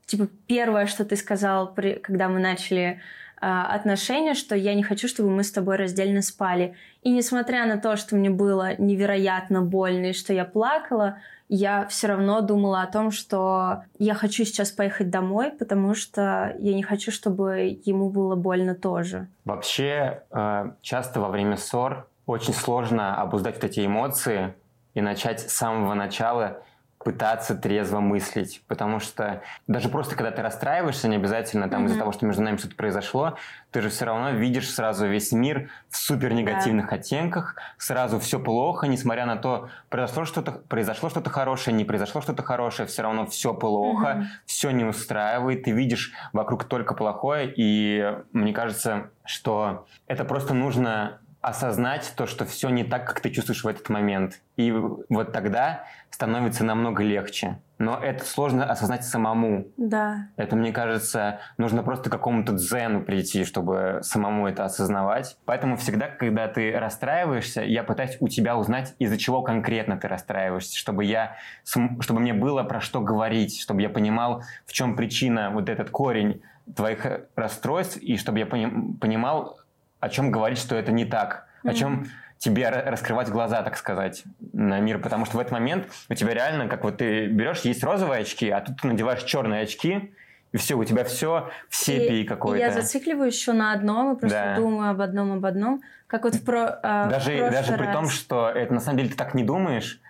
Типа 0.05 0.27
первое, 0.45 0.85
что 0.85 1.03
ты 1.03 1.15
сказал, 1.15 1.75
когда 2.03 2.29
мы 2.29 2.39
начали 2.39 3.01
отношения, 3.41 4.35
что 4.35 4.55
я 4.55 4.75
не 4.75 4.83
хочу, 4.83 5.07
чтобы 5.07 5.29
мы 5.29 5.43
с 5.43 5.51
тобой 5.51 5.75
раздельно 5.75 6.21
спали. 6.21 6.75
И 7.01 7.09
несмотря 7.09 7.65
на 7.65 7.77
то, 7.77 7.95
что 7.95 8.15
мне 8.15 8.29
было 8.29 8.75
невероятно 8.77 9.61
больно 9.61 10.07
и 10.07 10.13
что 10.13 10.31
я 10.31 10.45
плакала, 10.45 11.17
я 11.49 11.85
все 11.87 12.07
равно 12.07 12.39
думала 12.41 12.81
о 12.81 12.87
том, 12.87 13.11
что 13.11 13.83
я 13.99 14.13
хочу 14.13 14.45
сейчас 14.45 14.71
поехать 14.71 15.09
домой, 15.09 15.51
потому 15.51 15.95
что 15.95 16.55
я 16.59 16.73
не 16.73 16.83
хочу, 16.83 17.11
чтобы 17.11 17.79
ему 17.83 18.09
было 18.09 18.35
больно 18.35 18.73
тоже. 18.73 19.27
Вообще, 19.43 20.21
э, 20.31 20.71
часто 20.81 21.19
во 21.19 21.27
время 21.27 21.57
ссор 21.57 22.07
очень 22.25 22.53
сложно 22.53 23.21
обуздать 23.21 23.55
вот 23.55 23.65
эти 23.65 23.85
эмоции 23.85 24.53
и 24.93 25.01
начать 25.01 25.41
с 25.41 25.53
самого 25.53 25.93
начала 25.93 26.63
пытаться 27.03 27.55
трезво 27.55 27.99
мыслить, 27.99 28.63
потому 28.67 28.99
что 28.99 29.41
даже 29.67 29.89
просто 29.89 30.15
когда 30.15 30.31
ты 30.31 30.41
расстраиваешься, 30.41 31.07
не 31.07 31.15
обязательно 31.15 31.69
там 31.69 31.83
mm-hmm. 31.83 31.87
из-за 31.87 31.99
того, 31.99 32.11
что 32.11 32.25
между 32.25 32.43
нами 32.43 32.57
что-то 32.57 32.75
произошло, 32.75 33.37
ты 33.71 33.81
же 33.81 33.89
все 33.89 34.05
равно 34.05 34.31
видишь 34.31 34.69
сразу 34.69 35.07
весь 35.07 35.31
мир 35.31 35.69
в 35.89 35.97
супер 35.97 36.33
негативных 36.33 36.91
yeah. 36.91 36.95
оттенках, 36.95 37.55
сразу 37.77 38.19
все 38.19 38.39
плохо, 38.39 38.87
несмотря 38.87 39.25
на 39.25 39.37
то, 39.37 39.69
произошло 39.89 40.25
что-то, 40.25 40.51
произошло 40.51 41.09
что-то 41.09 41.29
хорошее, 41.29 41.75
не 41.75 41.85
произошло 41.85 42.21
что-то 42.21 42.43
хорошее, 42.43 42.87
все 42.87 43.01
равно 43.01 43.25
все 43.25 43.53
плохо, 43.53 44.05
mm-hmm. 44.05 44.25
все 44.45 44.71
не 44.71 44.83
устраивает, 44.83 45.63
ты 45.63 45.71
видишь 45.71 46.13
вокруг 46.33 46.65
только 46.65 46.93
плохое, 46.93 47.51
и 47.55 48.15
мне 48.31 48.53
кажется, 48.53 49.09
что 49.25 49.87
это 50.07 50.23
просто 50.25 50.53
нужно 50.53 51.19
осознать 51.41 52.13
то, 52.15 52.27
что 52.27 52.45
все 52.45 52.69
не 52.69 52.83
так, 52.83 53.05
как 53.07 53.19
ты 53.19 53.29
чувствуешь 53.31 53.63
в 53.63 53.67
этот 53.67 53.89
момент. 53.89 54.41
И 54.57 54.71
вот 54.71 55.31
тогда 55.31 55.85
становится 56.11 56.63
намного 56.63 57.03
легче. 57.03 57.59
Но 57.79 57.97
это 57.97 58.23
сложно 58.25 58.69
осознать 58.69 59.03
самому. 59.03 59.67
Да. 59.75 60.27
Это, 60.35 60.55
мне 60.55 60.71
кажется, 60.71 61.39
нужно 61.57 61.81
просто 61.81 62.09
к 62.09 62.13
какому-то 62.13 62.53
дзену 62.53 63.01
прийти, 63.01 63.43
чтобы 63.43 64.01
самому 64.03 64.47
это 64.47 64.65
осознавать. 64.65 65.35
Поэтому 65.45 65.77
всегда, 65.77 66.07
когда 66.07 66.47
ты 66.47 66.77
расстраиваешься, 66.77 67.61
я 67.63 67.83
пытаюсь 67.83 68.17
у 68.19 68.27
тебя 68.27 68.55
узнать, 68.55 68.93
из-за 68.99 69.17
чего 69.17 69.41
конкретно 69.41 69.97
ты 69.97 70.07
расстраиваешься, 70.07 70.77
чтобы 70.77 71.05
я, 71.05 71.37
чтобы 71.63 72.19
мне 72.19 72.35
было 72.35 72.61
про 72.63 72.81
что 72.81 73.01
говорить, 73.01 73.59
чтобы 73.59 73.81
я 73.81 73.89
понимал, 73.89 74.43
в 74.67 74.73
чем 74.73 74.95
причина, 74.95 75.49
вот 75.49 75.69
этот 75.69 75.89
корень 75.89 76.43
твоих 76.75 77.05
расстройств, 77.35 77.97
и 77.97 78.17
чтобы 78.17 78.37
я 78.39 78.45
понимал, 78.45 79.60
о 80.01 80.09
чем 80.09 80.31
говорить, 80.31 80.59
что 80.59 80.75
это 80.75 80.91
не 80.91 81.05
так, 81.05 81.47
mm-hmm. 81.63 81.69
о 81.69 81.73
чем 81.73 82.07
тебе 82.37 82.69
раскрывать 82.69 83.29
глаза, 83.29 83.61
так 83.61 83.77
сказать, 83.77 84.23
на 84.51 84.79
мир, 84.79 84.99
потому 84.99 85.25
что 85.25 85.37
в 85.37 85.39
этот 85.39 85.53
момент 85.53 85.87
у 86.09 86.13
тебя 86.15 86.33
реально, 86.33 86.67
как 86.67 86.83
вот 86.83 86.97
ты 86.97 87.27
берешь, 87.27 87.61
есть 87.61 87.83
розовые 87.83 88.21
очки, 88.21 88.49
а 88.49 88.61
тут 88.61 88.81
ты 88.81 88.87
надеваешь 88.87 89.23
черные 89.23 89.61
очки, 89.61 90.11
и 90.51 90.57
все, 90.57 90.75
у 90.75 90.83
тебя 90.83 91.03
все 91.03 91.49
в 91.69 91.75
сепии 91.75 92.23
какой-то. 92.23 92.65
Я 92.65 92.71
зацикливаюсь 92.71 93.35
еще 93.35 93.53
на 93.53 93.73
одном 93.73 94.15
и 94.15 94.19
просто 94.19 94.37
да. 94.37 94.55
думаю 94.55 94.89
об 94.89 95.01
одном, 95.01 95.33
об 95.33 95.45
одном. 95.45 95.81
Как 96.07 96.23
вот 96.23 96.35
в 96.35 96.43
про, 96.43 96.79
э, 96.83 97.09
даже, 97.09 97.47
в 97.47 97.51
даже 97.51 97.77
при 97.77 97.93
том, 97.93 98.09
что 98.09 98.49
это 98.49 98.73
на 98.73 98.79
самом 98.79 98.97
деле 98.97 99.09
ты 99.11 99.15
так 99.15 99.33
не 99.33 99.43
думаешь, 99.43 100.01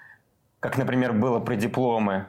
как, 0.60 0.78
например, 0.78 1.14
было 1.14 1.40
про 1.40 1.56
дипломы. 1.56 2.28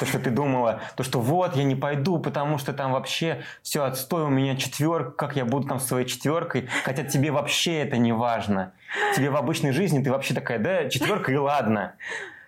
То, 0.00 0.06
что 0.06 0.18
ты 0.18 0.30
думала, 0.30 0.80
то, 0.96 1.02
что 1.02 1.20
вот, 1.20 1.56
я 1.56 1.62
не 1.62 1.76
пойду, 1.76 2.18
потому 2.18 2.56
что 2.56 2.72
там 2.72 2.92
вообще 2.92 3.42
все 3.62 3.84
отстой, 3.84 4.24
у 4.24 4.30
меня 4.30 4.56
четверка, 4.56 5.10
как 5.10 5.36
я 5.36 5.44
буду 5.44 5.68
там 5.68 5.78
своей 5.78 6.06
четверкой, 6.06 6.68
хотя 6.84 7.04
тебе 7.04 7.30
вообще 7.30 7.80
это 7.80 7.98
не 7.98 8.12
важно. 8.12 8.72
Тебе 9.14 9.28
в 9.28 9.36
обычной 9.36 9.72
жизни 9.72 10.02
ты 10.02 10.10
вообще 10.10 10.32
такая, 10.32 10.58
да, 10.58 10.88
четверка 10.88 11.32
и 11.32 11.36
ладно. 11.36 11.92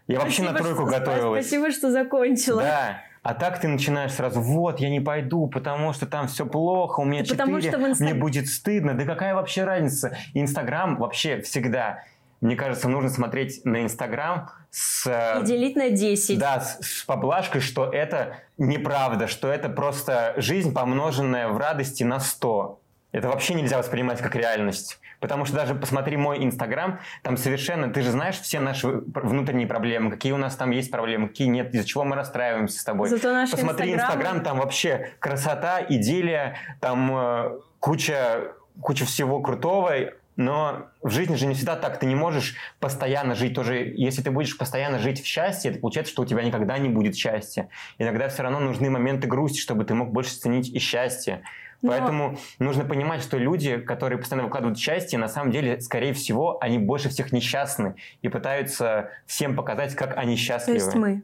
Я 0.08 0.18
вообще 0.18 0.42
спасибо, 0.42 0.52
на 0.52 0.58
тройку 0.58 0.88
что, 0.88 0.98
готовилась. 0.98 1.46
Спасибо, 1.46 1.70
что 1.70 1.92
закончила. 1.92 2.62
Да. 2.62 3.02
А 3.22 3.34
так 3.34 3.60
ты 3.60 3.68
начинаешь 3.68 4.12
сразу, 4.12 4.40
вот, 4.40 4.80
я 4.80 4.88
не 4.88 5.00
пойду, 5.00 5.46
потому 5.46 5.92
что 5.92 6.06
там 6.06 6.26
все 6.26 6.44
плохо, 6.44 7.00
у 7.00 7.04
меня 7.04 7.22
четыре, 7.22 7.68
инста... 7.68 8.02
мне 8.02 8.14
будет 8.14 8.48
стыдно. 8.48 8.94
Да 8.94 9.04
какая 9.04 9.34
вообще 9.34 9.64
разница? 9.64 10.16
Инстаграм 10.34 10.96
вообще 10.96 11.40
всегда 11.42 12.02
мне 12.42 12.56
кажется, 12.56 12.88
нужно 12.88 13.08
смотреть 13.08 13.64
на 13.64 13.82
Инстаграм 13.84 14.50
с... 14.70 15.06
И 15.40 15.44
делить 15.44 15.76
на 15.76 15.90
10. 15.90 16.38
Да, 16.38 16.60
с, 16.60 16.80
с 16.80 17.04
поблажкой, 17.04 17.60
что 17.60 17.88
это 17.88 18.36
неправда, 18.58 19.28
что 19.28 19.48
это 19.48 19.68
просто 19.68 20.34
жизнь, 20.36 20.74
помноженная 20.74 21.48
в 21.48 21.56
радости 21.56 22.02
на 22.02 22.18
100. 22.18 22.80
Это 23.12 23.28
вообще 23.28 23.54
нельзя 23.54 23.78
воспринимать 23.78 24.20
как 24.20 24.34
реальность. 24.34 24.98
Потому 25.20 25.44
что 25.44 25.54
даже 25.54 25.76
посмотри 25.76 26.16
мой 26.16 26.44
Инстаграм, 26.44 26.98
там 27.22 27.36
совершенно, 27.36 27.92
ты 27.92 28.02
же 28.02 28.10
знаешь 28.10 28.40
все 28.40 28.58
наши 28.58 28.88
внутренние 28.88 29.68
проблемы, 29.68 30.10
какие 30.10 30.32
у 30.32 30.36
нас 30.36 30.56
там 30.56 30.72
есть 30.72 30.90
проблемы, 30.90 31.28
какие 31.28 31.46
нет, 31.46 31.72
из-за 31.72 31.86
чего 31.86 32.02
мы 32.02 32.16
расстраиваемся 32.16 32.80
с 32.80 32.82
тобой. 32.82 33.08
Зато 33.08 33.32
наш 33.32 33.52
Посмотри 33.52 33.94
Инстаграм, 33.94 34.42
там 34.42 34.58
вообще 34.58 35.12
красота, 35.20 35.80
идиллия, 35.88 36.56
там 36.80 37.16
э, 37.16 37.50
куча, 37.78 38.52
куча 38.80 39.04
всего 39.04 39.40
крутого, 39.40 39.94
но 40.36 40.86
в 41.02 41.10
жизни 41.10 41.34
же 41.34 41.46
не 41.46 41.54
всегда 41.54 41.76
так. 41.76 41.98
Ты 41.98 42.06
не 42.06 42.14
можешь 42.14 42.56
постоянно 42.80 43.34
жить 43.34 43.54
тоже. 43.54 43.92
Если 43.96 44.22
ты 44.22 44.30
будешь 44.30 44.56
постоянно 44.56 44.98
жить 44.98 45.22
в 45.22 45.26
счастье, 45.26 45.70
это 45.70 45.80
получается, 45.80 46.12
что 46.12 46.22
у 46.22 46.26
тебя 46.26 46.42
никогда 46.42 46.78
не 46.78 46.88
будет 46.88 47.16
счастья. 47.16 47.68
Иногда 47.98 48.28
все 48.28 48.42
равно 48.42 48.60
нужны 48.60 48.90
моменты 48.90 49.26
грусти, 49.26 49.60
чтобы 49.60 49.84
ты 49.84 49.94
мог 49.94 50.12
больше 50.12 50.34
ценить 50.34 50.68
и 50.68 50.78
счастье. 50.78 51.42
Но... 51.82 51.90
Поэтому 51.90 52.38
нужно 52.58 52.84
понимать, 52.84 53.22
что 53.22 53.36
люди, 53.36 53.76
которые 53.76 54.18
постоянно 54.18 54.44
выкладывают 54.46 54.78
счастье, 54.78 55.18
на 55.18 55.28
самом 55.28 55.50
деле, 55.50 55.80
скорее 55.80 56.12
всего, 56.12 56.58
они 56.60 56.78
больше 56.78 57.08
всех 57.08 57.32
несчастны 57.32 57.96
и 58.22 58.28
пытаются 58.28 59.10
всем 59.26 59.56
показать, 59.56 59.94
как 59.96 60.16
они 60.16 60.36
счастливы. 60.36 60.78
То 60.78 60.84
есть 60.84 60.96
мы. 60.96 61.22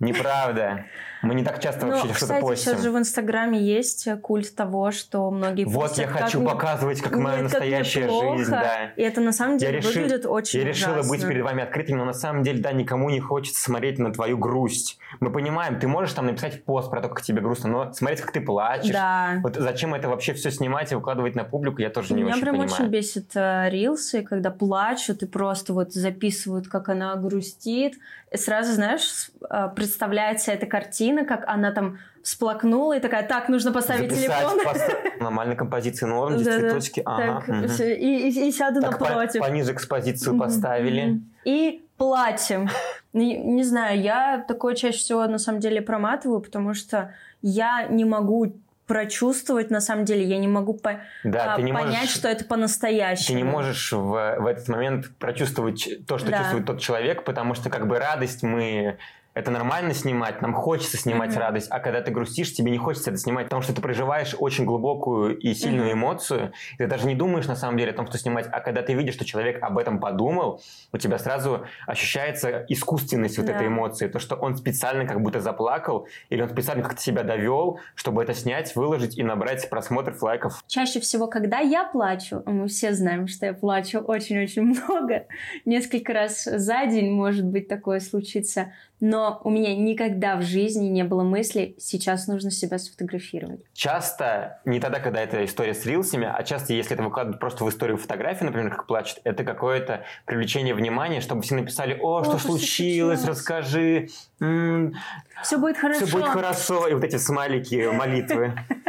Неправда. 0.00 0.86
Мы 1.22 1.34
не 1.34 1.44
так 1.44 1.60
часто 1.60 1.86
вообще 1.86 2.08
ну, 2.08 2.14
что-то 2.14 2.40
постим. 2.40 2.72
сейчас 2.72 2.82
же 2.82 2.90
в 2.90 2.98
Инстаграме 2.98 3.60
есть 3.60 4.08
культ 4.22 4.54
того, 4.54 4.90
что 4.90 5.30
многие 5.30 5.64
Вот 5.64 5.88
постят, 5.88 5.98
я 5.98 6.08
хочу 6.08 6.42
как 6.42 6.52
показывать, 6.52 7.00
как 7.00 7.16
моя 7.16 7.36
нет, 7.36 7.44
настоящая 7.44 8.08
как 8.08 8.38
жизнь. 8.38 8.50
Да. 8.50 8.90
И 8.96 9.02
это 9.02 9.20
на 9.20 9.32
самом 9.32 9.58
деле 9.58 9.78
я 9.78 9.88
выглядит 9.88 10.18
решил, 10.20 10.32
очень 10.32 10.60
Я 10.60 10.70
ужасно. 10.70 10.90
решила 10.94 11.08
быть 11.08 11.26
перед 11.26 11.44
вами 11.44 11.62
открытым, 11.62 11.98
но 11.98 12.04
на 12.04 12.12
самом 12.12 12.42
деле, 12.42 12.60
да, 12.60 12.72
никому 12.72 13.08
не 13.10 13.20
хочется 13.20 13.62
смотреть 13.62 13.98
на 13.98 14.12
твою 14.12 14.36
грусть. 14.36 14.98
Мы 15.20 15.30
понимаем, 15.30 15.78
ты 15.78 15.86
можешь 15.86 16.12
там 16.14 16.26
написать 16.26 16.64
пост 16.64 16.90
про 16.90 17.00
то, 17.00 17.08
как 17.08 17.22
тебе 17.22 17.40
грустно, 17.40 17.68
но 17.68 17.92
смотреть, 17.92 18.20
как 18.20 18.32
ты 18.32 18.40
плачешь. 18.40 18.92
Да. 18.92 19.38
Вот 19.42 19.56
зачем 19.56 19.94
это 19.94 20.08
вообще 20.08 20.34
все 20.34 20.50
снимать 20.50 20.92
и 20.92 20.94
выкладывать 20.94 21.34
на 21.34 21.44
публику, 21.44 21.80
я 21.80 21.90
тоже 21.90 22.14
не 22.14 22.22
Меня 22.22 22.34
очень 22.34 22.40
понимаю. 22.40 22.68
Прям 22.68 22.80
очень 22.80 22.90
бесит 22.90 23.30
э, 23.34 23.68
рилсы, 23.70 24.22
когда 24.22 24.50
плачут 24.50 25.22
и 25.22 25.26
просто 25.26 25.72
вот 25.72 25.92
записывают, 25.92 26.68
как 26.68 26.88
она 26.88 27.14
грустит. 27.16 27.94
И 28.30 28.36
сразу, 28.36 28.72
знаешь, 28.72 29.30
э, 29.48 29.68
представляется 29.76 30.52
эта 30.52 30.66
картина, 30.66 31.11
как 31.24 31.44
она 31.46 31.72
там 31.72 31.98
всплакнула 32.22 32.96
и 32.96 33.00
такая, 33.00 33.26
так, 33.26 33.48
нужно 33.48 33.72
поставить 33.72 34.10
Записать, 34.10 34.38
телефон. 34.38 34.64
Пост... 34.64 34.96
Нормальной 35.20 35.56
композиции 35.56 36.06
норм, 36.06 36.38
здесь 36.38 36.54
цветочки. 36.54 37.02
Ага, 37.04 37.42
так, 37.46 37.48
угу. 37.48 37.82
и, 37.82 38.28
и, 38.28 38.48
и 38.48 38.52
сяду 38.52 38.80
так, 38.80 38.92
напротив. 39.00 39.40
По, 39.40 39.48
пониже 39.48 39.72
экспозицию 39.72 40.38
поставили. 40.38 41.20
И 41.44 41.84
платьем. 41.96 42.68
Не, 43.12 43.36
не 43.36 43.62
знаю, 43.62 44.00
я 44.00 44.42
такое 44.48 44.74
чаще 44.74 44.96
всего 44.96 45.26
на 45.26 45.36
самом 45.36 45.60
деле 45.60 45.82
проматываю, 45.82 46.40
потому 46.40 46.72
что 46.72 47.14
я 47.42 47.86
не 47.86 48.06
могу 48.06 48.54
прочувствовать, 48.86 49.70
на 49.70 49.80
самом 49.80 50.04
деле, 50.04 50.24
я 50.24 50.38
не 50.38 50.48
могу 50.48 50.74
по 50.74 51.00
да, 51.24 51.54
а, 51.54 51.56
ты 51.56 51.62
не 51.62 51.72
понять, 51.72 52.00
можешь, 52.00 52.14
что 52.14 52.28
это 52.28 52.44
по-настоящему. 52.44 53.38
Ты 53.38 53.42
не 53.42 53.48
можешь 53.48 53.92
в, 53.92 54.36
в 54.38 54.46
этот 54.46 54.68
момент 54.68 55.10
прочувствовать 55.18 56.06
то, 56.06 56.18
что 56.18 56.30
да. 56.30 56.38
чувствует 56.38 56.66
тот 56.66 56.80
человек, 56.80 57.24
потому 57.24 57.54
что 57.54 57.70
как 57.70 57.86
бы 57.86 57.98
радость 57.98 58.42
мы 58.42 58.98
это 59.34 59.50
нормально 59.50 59.94
снимать, 59.94 60.42
нам 60.42 60.54
хочется 60.54 60.96
снимать 60.96 61.30
mm-hmm. 61.30 61.38
радость, 61.38 61.68
а 61.70 61.80
когда 61.80 62.00
ты 62.02 62.10
грустишь, 62.10 62.52
тебе 62.52 62.70
не 62.70 62.78
хочется 62.78 63.10
это 63.10 63.18
снимать, 63.18 63.46
потому 63.46 63.62
что 63.62 63.74
ты 63.74 63.80
проживаешь 63.80 64.34
очень 64.38 64.64
глубокую 64.64 65.38
и 65.38 65.54
сильную 65.54 65.90
mm-hmm. 65.90 65.92
эмоцию, 65.92 66.52
и 66.74 66.78
ты 66.78 66.86
даже 66.86 67.06
не 67.06 67.14
думаешь 67.14 67.46
на 67.46 67.56
самом 67.56 67.78
деле 67.78 67.92
о 67.92 67.94
том, 67.94 68.06
что 68.06 68.18
снимать, 68.18 68.46
а 68.50 68.60
когда 68.60 68.82
ты 68.82 68.94
видишь, 68.94 69.14
что 69.14 69.24
человек 69.24 69.62
об 69.62 69.78
этом 69.78 70.00
подумал, 70.00 70.60
у 70.92 70.98
тебя 70.98 71.18
сразу 71.18 71.66
ощущается 71.86 72.64
искусственность 72.68 73.38
вот 73.38 73.48
yeah. 73.48 73.54
этой 73.54 73.66
эмоции, 73.68 74.08
то, 74.08 74.18
что 74.18 74.36
он 74.36 74.56
специально 74.56 75.06
как 75.06 75.20
будто 75.22 75.40
заплакал, 75.40 76.08
или 76.28 76.42
он 76.42 76.50
специально 76.50 76.82
как-то 76.82 77.00
себя 77.00 77.22
довел, 77.22 77.80
чтобы 77.94 78.22
это 78.22 78.34
снять, 78.34 78.74
выложить 78.76 79.16
и 79.16 79.22
набрать 79.22 79.68
просмотров, 79.70 80.22
лайков. 80.22 80.62
Чаще 80.66 81.00
всего, 81.00 81.26
когда 81.26 81.58
я 81.58 81.84
плачу, 81.84 82.42
мы 82.46 82.68
все 82.68 82.92
знаем, 82.92 83.28
что 83.28 83.46
я 83.46 83.54
плачу 83.54 84.00
очень-очень 84.00 84.62
много, 84.62 85.26
несколько 85.64 86.12
раз 86.12 86.44
за 86.44 86.86
день 86.86 87.12
может 87.12 87.46
быть 87.46 87.68
такое 87.68 88.00
случится, 88.00 88.72
но 89.02 89.40
у 89.42 89.50
меня 89.50 89.74
никогда 89.74 90.36
в 90.36 90.42
жизни 90.42 90.86
не 90.86 91.02
было 91.02 91.24
мысли, 91.24 91.74
сейчас 91.76 92.28
нужно 92.28 92.52
себя 92.52 92.78
сфотографировать. 92.78 93.60
Часто, 93.74 94.60
не 94.64 94.78
тогда, 94.78 95.00
когда 95.00 95.20
это 95.20 95.44
история 95.44 95.74
с 95.74 95.84
рилсами, 95.84 96.30
а 96.32 96.40
часто, 96.44 96.72
если 96.72 96.94
это 96.94 97.02
выкладывают 97.02 97.40
просто 97.40 97.64
в 97.64 97.68
историю 97.68 97.96
фотографии, 97.96 98.44
например, 98.44 98.70
как 98.70 98.86
плачет, 98.86 99.18
это 99.24 99.42
какое-то 99.42 100.04
привлечение 100.24 100.72
внимания, 100.72 101.20
чтобы 101.20 101.42
все 101.42 101.56
написали, 101.56 101.98
о, 102.00 102.18
о 102.18 102.24
что, 102.24 102.38
что 102.38 102.46
случилось, 102.50 103.18
случилось, 103.18 103.24
расскажи. 103.24 104.08
М-м, 104.38 104.94
все 105.42 105.58
будет 105.58 105.78
хорошо. 105.78 106.06
Все 106.06 106.16
будет 106.16 106.28
хорошо. 106.28 106.86
И 106.86 106.94
вот 106.94 107.02
эти 107.02 107.16
смайлики, 107.16 107.90
молитвы. 107.92 108.54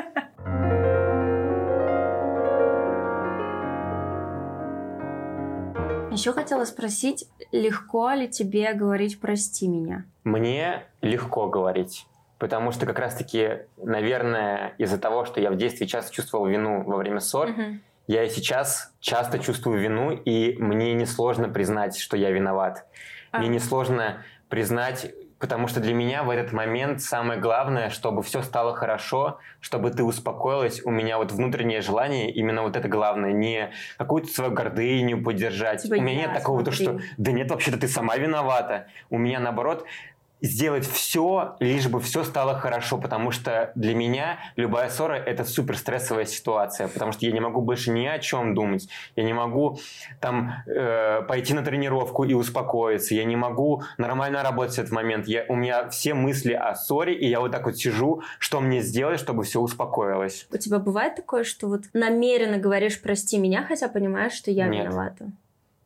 Еще 6.23 6.31
хотела 6.31 6.63
спросить, 6.63 7.25
легко 7.51 8.11
ли 8.11 8.29
тебе 8.29 8.71
говорить 8.71 9.19
«прости 9.19 9.67
меня»? 9.67 10.05
Мне 10.23 10.85
легко 11.01 11.49
говорить. 11.49 12.07
Потому 12.37 12.71
что 12.71 12.85
как 12.85 12.97
раз-таки, 12.97 13.63
наверное, 13.75 14.73
из-за 14.77 14.97
того, 14.97 15.25
что 15.25 15.41
я 15.41 15.51
в 15.51 15.57
детстве 15.57 15.85
часто 15.85 16.13
чувствовал 16.13 16.45
вину 16.45 16.81
во 16.85 16.95
время 16.95 17.19
ссор, 17.19 17.49
uh-huh. 17.49 17.77
я 18.07 18.23
и 18.23 18.29
сейчас 18.29 18.93
часто 19.01 19.37
чувствую 19.37 19.81
вину, 19.81 20.11
и 20.11 20.55
мне 20.59 20.93
несложно 20.93 21.49
признать, 21.49 21.97
что 21.97 22.15
я 22.15 22.31
виноват. 22.31 22.85
Uh-huh. 23.33 23.39
Мне 23.39 23.49
несложно 23.49 24.23
признать 24.47 25.13
Потому 25.43 25.67
что 25.67 25.81
для 25.81 25.93
меня 25.93 26.23
в 26.23 26.29
этот 26.29 26.53
момент 26.53 27.01
самое 27.01 27.37
главное, 27.37 27.89
чтобы 27.89 28.23
все 28.23 28.41
стало 28.43 28.73
хорошо, 28.73 29.39
чтобы 29.59 29.89
ты 29.89 30.01
успокоилась. 30.01 30.81
У 30.85 30.89
меня 30.89 31.17
вот 31.17 31.33
внутреннее 31.33 31.81
желание, 31.81 32.31
именно 32.31 32.61
вот 32.61 32.77
это 32.77 32.87
главное, 32.87 33.33
не 33.33 33.73
какую-то 33.97 34.29
свою 34.29 34.51
гордыню 34.53 35.21
поддержать. 35.21 35.81
Типа 35.81 35.95
у 35.95 36.01
меня 36.01 36.27
нет 36.27 36.33
такого, 36.33 36.63
то, 36.63 36.71
что 36.71 37.01
да 37.17 37.33
нет, 37.33 37.51
вообще-то 37.51 37.77
ты 37.77 37.89
сама 37.89 38.15
виновата. 38.15 38.87
У 39.09 39.17
меня 39.17 39.41
наоборот, 39.41 39.85
сделать 40.43 40.85
все, 40.85 41.55
лишь 41.59 41.87
бы 41.87 42.01
все 42.01 42.23
стало 42.23 42.59
хорошо, 42.59 42.97
потому 42.97 43.31
что 43.31 43.71
для 43.75 43.95
меня 43.95 44.39
любая 44.57 44.89
ссора– 44.89 45.13
это 45.25 45.45
супер 45.45 45.77
стрессовая 45.77 46.25
ситуация, 46.25 46.89
потому 46.89 47.13
что 47.13 47.25
я 47.25 47.31
не 47.31 47.39
могу 47.39 47.61
больше 47.61 47.91
ни 47.91 48.05
о 48.05 48.19
чем 48.19 48.53
думать, 48.53 48.89
я 49.15 49.23
не 49.23 49.33
могу 49.33 49.79
там 50.19 50.53
э, 50.67 51.21
пойти 51.23 51.53
на 51.53 51.63
тренировку 51.63 52.25
и 52.25 52.33
успокоиться, 52.33 53.15
я 53.15 53.23
не 53.23 53.37
могу 53.37 53.83
нормально 53.97 54.43
работать 54.43 54.75
в 54.75 54.79
этот 54.79 54.91
момент, 54.91 55.27
я, 55.27 55.45
у 55.47 55.55
меня 55.55 55.89
все 55.89 56.13
мысли 56.13 56.51
о 56.51 56.75
ссоре, 56.75 57.15
и 57.15 57.27
я 57.27 57.39
вот 57.39 57.53
так 57.53 57.65
вот 57.65 57.77
сижу, 57.77 58.21
что 58.37 58.59
мне 58.59 58.81
сделать, 58.81 59.21
чтобы 59.21 59.43
все 59.43 59.61
успокоилось. 59.61 60.45
У 60.51 60.57
тебя 60.57 60.79
бывает 60.79 61.15
такое, 61.15 61.45
что 61.45 61.67
вот 61.67 61.83
намеренно 61.93 62.57
говоришь 62.57 63.01
«прости 63.01 63.37
меня», 63.37 63.63
хотя 63.63 63.87
понимаешь, 63.87 64.33
что 64.33 64.51
я 64.51 64.67
Нет. 64.67 64.87
виновата? 64.87 65.31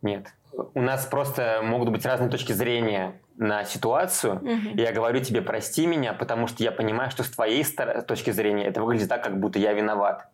Нет. 0.02 0.26
У 0.74 0.82
нас 0.82 1.06
просто 1.06 1.62
могут 1.64 1.90
быть 1.90 2.04
разные 2.06 2.32
точки 2.32 2.54
зрения 2.54 3.14
на 3.38 3.64
ситуацию, 3.64 4.36
угу. 4.36 4.70
и 4.76 4.82
я 4.82 4.92
говорю 4.92 5.20
тебе, 5.22 5.42
прости 5.42 5.86
меня, 5.86 6.14
потому 6.14 6.48
что 6.48 6.64
я 6.64 6.72
понимаю, 6.72 7.12
что 7.12 7.24
с 7.24 7.30
твоей 7.30 7.64
точки 8.08 8.32
зрения 8.32 8.66
это 8.66 8.82
выглядит 8.82 9.10
так, 9.10 9.24
как 9.24 9.40
будто 9.40 9.60
я 9.60 9.74
виноват. 9.74 10.28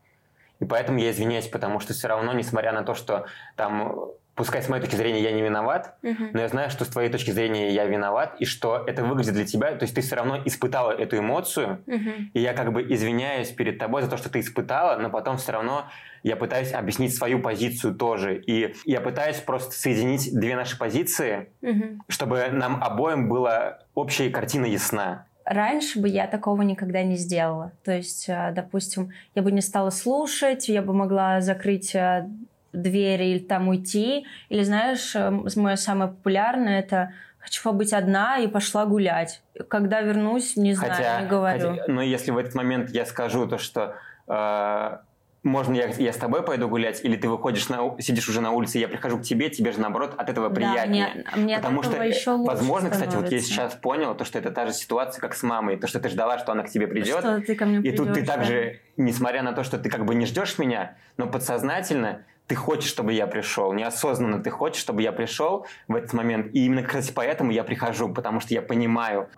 И 0.60 0.66
поэтому 0.66 1.00
я 1.00 1.12
извиняюсь, 1.12 1.48
потому 1.48 1.80
что 1.80 1.94
все 1.94 2.08
равно, 2.08 2.32
несмотря 2.34 2.72
на 2.72 2.84
то, 2.84 2.94
что 2.96 3.26
там 3.56 4.08
пускай 4.36 4.62
с 4.62 4.70
моей 4.70 4.82
точки 4.82 4.96
зрения 4.96 5.22
я 5.22 5.32
не 5.32 5.42
виноват, 5.42 5.96
uh-huh. 6.02 6.32
но 6.34 6.42
я 6.42 6.48
знаю, 6.48 6.70
что 6.70 6.86
с 6.86 6.88
твоей 6.88 7.10
точки 7.10 7.32
зрения 7.32 7.72
я 7.72 7.86
виноват, 7.86 8.36
и 8.40 8.46
что 8.46 8.84
это 8.88 9.04
выглядит 9.04 9.34
для 9.34 9.46
тебя, 9.46 9.76
то 9.76 9.84
есть 9.84 9.94
ты 9.94 10.02
все 10.02 10.16
равно 10.16 10.42
испытала 10.46 10.92
эту 10.92 11.18
эмоцию, 11.18 11.84
uh-huh. 11.86 12.32
и 12.34 12.40
я 12.40 12.54
как 12.54 12.74
бы 12.74 12.82
извиняюсь 12.82 13.50
перед 13.50 13.78
тобой 13.78 14.02
за 14.02 14.10
то, 14.10 14.18
что 14.18 14.30
ты 14.30 14.40
испытала, 14.40 14.98
но 14.98 15.10
потом 15.10 15.38
все 15.38 15.52
равно 15.52 15.86
я 16.24 16.36
пытаюсь 16.36 16.74
объяснить 16.74 17.16
свою 17.16 17.40
позицию 17.40 17.96
тоже, 17.96 18.38
и 18.38 18.76
я 18.86 19.02
пытаюсь 19.02 19.38
просто 19.38 19.74
соединить 19.74 20.34
две 20.34 20.56
наши 20.56 20.78
позиции, 20.78 21.50
uh-huh. 21.62 22.00
чтобы 22.08 22.48
нам 22.52 22.84
обоим 22.84 23.30
была 23.30 23.80
общая 23.94 24.30
картина 24.30 24.66
ясна. 24.66 25.28
Раньше 25.46 26.00
бы 26.00 26.08
я 26.08 26.28
такого 26.28 26.62
никогда 26.62 27.04
не 27.04 27.18
сделала. 27.18 27.74
То 27.84 27.92
есть, 27.92 28.30
э, 28.30 28.54
допустим, 28.56 29.12
я 29.36 29.42
бы 29.42 29.52
не 29.52 29.60
стала 29.60 29.90
слушать, 29.90 30.70
я 30.70 30.82
бы 30.82 30.94
могла 30.94 31.42
закрыть 31.42 31.94
э, 31.96 32.30
двери 32.74 33.26
или 33.26 33.40
там 33.40 33.68
уйти. 33.68 34.26
Или, 34.50 34.64
знаешь, 34.64 35.16
э, 35.16 35.30
мое 35.56 35.76
самое 35.76 36.12
популярное 36.12 36.80
это 36.80 37.14
хочу 37.40 37.62
побыть 37.64 37.94
одна 37.94 38.40
и 38.40 38.48
пошла 38.48 38.86
гулять. 38.86 39.42
Когда 39.68 40.02
вернусь, 40.02 40.56
не 40.56 40.74
знаю, 40.74 40.94
хотя, 40.94 41.22
не 41.22 41.28
говорю. 41.28 41.70
Хотя, 41.72 41.88
но 41.88 42.02
если 42.02 42.32
в 42.32 42.38
этот 42.38 42.56
момент 42.56 42.90
я 42.90 43.06
скажу 43.06 43.48
то, 43.48 43.58
что 43.58 43.96
э, 44.28 44.98
можно 45.44 45.74
я, 45.74 45.88
я 45.88 46.14
с 46.14 46.18
тобой 46.18 46.42
пойду 46.42 46.70
гулять, 46.70 47.04
или 47.04 47.18
ты 47.18 47.28
выходишь, 47.28 47.68
на, 47.68 48.00
сидишь 48.00 48.30
уже 48.30 48.40
на 48.40 48.52
улице, 48.52 48.80
я 48.80 48.88
прихожу 48.88 49.20
к 49.20 49.24
тебе, 49.24 49.50
тебе 49.50 49.74
же 49.74 49.82
наоборот 49.82 50.16
от 50.18 50.30
этого 50.30 50.50
приятнее. 50.50 51.08
Да, 51.14 51.32
мне, 51.36 51.44
мне 51.44 51.58
Потому 51.58 51.84
что, 51.84 52.02
еще 52.02 52.32
лучше 52.32 52.48
возможно, 52.48 52.90
кстати, 52.90 53.16
вот 53.16 53.30
я 53.30 53.40
сейчас 53.40 53.74
понял, 53.74 54.16
то, 54.16 54.24
что 54.24 54.40
это 54.40 54.52
та 54.52 54.66
же 54.66 54.74
ситуация, 54.74 55.20
как 55.20 55.36
с 55.36 55.44
мамой, 55.44 55.76
то, 55.76 55.86
что 55.88 56.00
ты 56.00 56.08
ждала, 56.08 56.40
что 56.40 56.54
она 56.54 56.64
к 56.64 56.70
тебе 56.70 56.88
придет. 56.88 57.20
Что 57.20 57.42
ты 57.42 57.56
ко 57.56 57.66
мне 57.66 57.80
и 57.80 57.82
придешь, 57.82 57.98
тут 57.98 58.14
ты 58.14 58.26
также, 58.26 58.80
несмотря 58.96 59.44
на 59.44 59.52
то, 59.52 59.64
что 59.64 59.78
ты 59.78 59.90
как 59.90 60.06
бы 60.06 60.16
не 60.16 60.26
ждешь 60.26 60.58
меня, 60.58 60.96
но 61.18 61.28
подсознательно 61.28 62.24
ты 62.48 62.56
хочешь, 62.56 62.90
чтобы 62.90 63.14
я 63.14 63.28
пришел, 63.28 63.74
неосознанно 63.74 64.44
ты 64.44 64.50
хочешь, 64.50 64.82
чтобы 64.82 65.02
я 65.02 65.12
пришел 65.12 65.66
в 65.88 65.96
этот 65.96 66.14
момент. 66.14 66.54
И 66.54 66.66
именно, 66.66 66.84
кстати, 66.84 67.12
поэтому 67.14 67.52
я 67.52 67.64
прихожу, 67.64 68.14
потому 68.14 68.40
что 68.40 68.54
я 68.54 68.62
понимаю. 68.62 69.30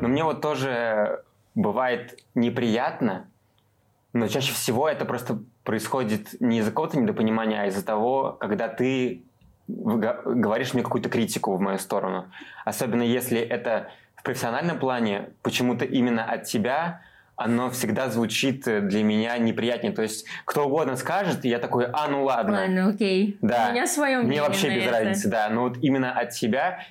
Но 0.00 0.08
мне 0.08 0.22
вот 0.22 0.40
тоже 0.40 1.22
бывает 1.54 2.18
неприятно, 2.34 3.28
но 4.12 4.28
чаще 4.28 4.52
всего 4.52 4.88
это 4.88 5.04
просто 5.04 5.40
происходит 5.64 6.40
не 6.40 6.58
из-за 6.58 6.70
какого-то 6.70 6.98
недопонимания, 6.98 7.62
а 7.62 7.66
из-за 7.66 7.84
того, 7.84 8.36
когда 8.38 8.68
ты 8.68 9.24
говоришь 9.66 10.74
мне 10.74 10.82
какую-то 10.82 11.08
критику 11.08 11.56
в 11.56 11.60
мою 11.60 11.78
сторону. 11.78 12.26
Особенно 12.64 13.02
если 13.02 13.40
это 13.40 13.90
в 14.14 14.22
профессиональном 14.22 14.78
плане, 14.78 15.30
почему-то 15.42 15.84
именно 15.84 16.24
от 16.24 16.44
тебя 16.44 17.00
оно 17.36 17.70
всегда 17.70 18.08
звучит 18.10 18.66
э, 18.68 18.80
для 18.80 19.02
меня 19.02 19.36
неприятнее. 19.38 19.92
То 19.92 20.02
есть 20.02 20.26
кто 20.44 20.66
угодно 20.66 20.96
скажет, 20.96 21.44
и 21.44 21.48
я 21.48 21.58
такой, 21.58 21.86
а, 21.92 22.08
ну 22.08 22.24
ладно. 22.24 22.60
Ладно, 22.60 22.88
окей. 22.88 23.38
Да. 23.42 23.68
У 23.68 23.72
меня 23.72 23.86
свое 23.86 24.18
мнение 24.18 24.40
Мне 24.40 24.48
вообще 24.48 24.74
без 24.74 24.84
это. 24.84 24.92
разницы, 24.92 25.28
да. 25.28 25.48
Но 25.48 25.62
вот 25.62 25.78
именно 25.82 26.12
от 26.12 26.30
тебя, 26.30 26.84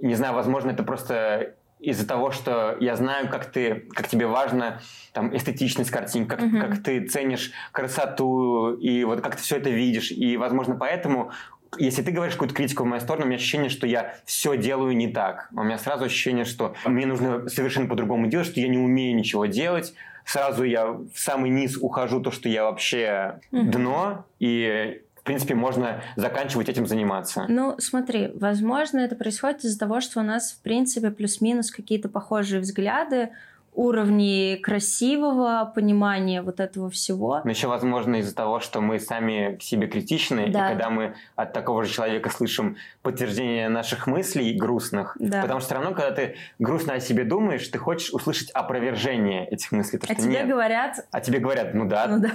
не 0.00 0.14
знаю, 0.14 0.34
возможно, 0.34 0.70
это 0.70 0.82
просто 0.82 1.54
из-за 1.80 2.06
того, 2.06 2.30
что 2.32 2.76
я 2.80 2.96
знаю, 2.96 3.28
как 3.28 3.46
ты, 3.46 3.86
как 3.94 4.08
тебе 4.08 4.26
важно 4.26 4.80
там 5.12 5.34
эстетичность 5.36 5.90
картин, 5.90 6.26
как, 6.26 6.40
uh-huh. 6.40 6.60
как 6.60 6.82
ты 6.82 7.06
ценишь 7.06 7.52
красоту 7.72 8.74
и 8.74 9.04
вот 9.04 9.20
как 9.20 9.36
ты 9.36 9.42
все 9.42 9.58
это 9.58 9.70
видишь, 9.70 10.10
и 10.10 10.36
возможно 10.36 10.74
поэтому 10.74 11.30
если 11.76 12.02
ты 12.02 12.10
говоришь 12.10 12.34
какую-то 12.34 12.54
критику 12.54 12.84
в 12.84 12.86
мою 12.86 13.00
сторону, 13.00 13.24
у 13.24 13.28
меня 13.28 13.36
ощущение, 13.36 13.68
что 13.68 13.86
я 13.86 14.14
все 14.24 14.56
делаю 14.56 14.96
не 14.96 15.08
так. 15.08 15.48
У 15.52 15.62
меня 15.62 15.78
сразу 15.78 16.04
ощущение, 16.04 16.44
что 16.44 16.74
мне 16.84 17.06
нужно 17.06 17.48
совершенно 17.48 17.88
по-другому 17.88 18.26
делать, 18.26 18.46
что 18.46 18.60
я 18.60 18.68
не 18.68 18.78
умею 18.78 19.16
ничего 19.16 19.46
делать. 19.46 19.94
Сразу 20.24 20.64
я 20.64 20.86
в 20.86 21.10
самый 21.14 21.50
низ 21.50 21.76
ухожу, 21.76 22.20
то, 22.20 22.30
что 22.30 22.48
я 22.48 22.64
вообще 22.64 23.40
дно, 23.50 24.26
и 24.38 25.02
в 25.16 25.22
принципе, 25.24 25.54
можно 25.54 26.02
заканчивать 26.16 26.70
этим 26.70 26.86
заниматься. 26.86 27.44
Ну, 27.48 27.76
смотри, 27.78 28.30
возможно, 28.34 28.98
это 29.00 29.14
происходит 29.14 29.64
из-за 29.64 29.78
того, 29.78 30.00
что 30.00 30.20
у 30.20 30.22
нас, 30.22 30.52
в 30.52 30.62
принципе, 30.62 31.10
плюс-минус 31.10 31.70
какие-то 31.70 32.08
похожие 32.08 32.60
взгляды 32.60 33.30
уровни 33.78 34.56
красивого 34.56 35.70
понимания 35.72 36.42
вот 36.42 36.58
этого 36.58 36.90
всего. 36.90 37.40
Но 37.44 37.50
еще, 37.50 37.68
возможно, 37.68 38.16
из-за 38.16 38.34
того, 38.34 38.58
что 38.58 38.80
мы 38.80 38.98
сами 38.98 39.54
к 39.54 39.62
себе 39.62 39.86
критичны, 39.86 40.48
да. 40.48 40.66
и 40.66 40.72
когда 40.72 40.90
мы 40.90 41.14
от 41.36 41.52
такого 41.52 41.84
же 41.84 41.92
человека 41.92 42.28
слышим 42.28 42.76
подтверждение 43.02 43.68
наших 43.68 44.08
мыслей 44.08 44.52
грустных, 44.58 45.16
да. 45.20 45.42
потому 45.42 45.60
что 45.60 45.68
все 45.68 45.74
равно, 45.76 45.92
когда 45.92 46.10
ты 46.10 46.34
грустно 46.58 46.94
о 46.94 47.00
себе 47.00 47.22
думаешь, 47.22 47.68
ты 47.68 47.78
хочешь 47.78 48.12
услышать 48.12 48.50
опровержение 48.50 49.46
этих 49.46 49.70
мыслей. 49.70 50.00
То, 50.00 50.08
а 50.10 50.14
тебе 50.16 50.30
нет. 50.30 50.48
говорят... 50.48 51.06
А 51.12 51.20
тебе 51.20 51.38
говорят, 51.38 51.72
ну 51.72 51.86
да. 51.86 52.08
Ну 52.08 52.20
да 52.20 52.32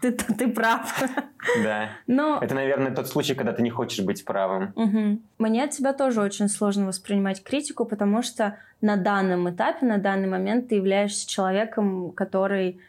ты, 0.00 0.12
ты 0.12 0.48
прав. 0.48 1.04
Да. 1.62 1.90
Но... 2.06 2.38
Это, 2.40 2.54
наверное, 2.54 2.94
тот 2.94 3.08
случай, 3.08 3.34
когда 3.34 3.52
ты 3.52 3.62
не 3.62 3.70
хочешь 3.70 4.04
быть 4.04 4.24
правым. 4.24 4.72
Угу. 4.74 5.20
Мне 5.38 5.64
от 5.64 5.70
тебя 5.70 5.92
тоже 5.92 6.20
очень 6.20 6.48
сложно 6.48 6.86
воспринимать 6.86 7.42
критику, 7.42 7.84
потому 7.84 8.22
что 8.22 8.58
на 8.80 8.96
данном 8.96 9.48
этапе, 9.48 9.86
на 9.86 9.98
данный 9.98 10.28
момент 10.28 10.68
ты 10.68 10.76
являешься 10.76 11.28
человеком, 11.28 12.10
который 12.10 12.80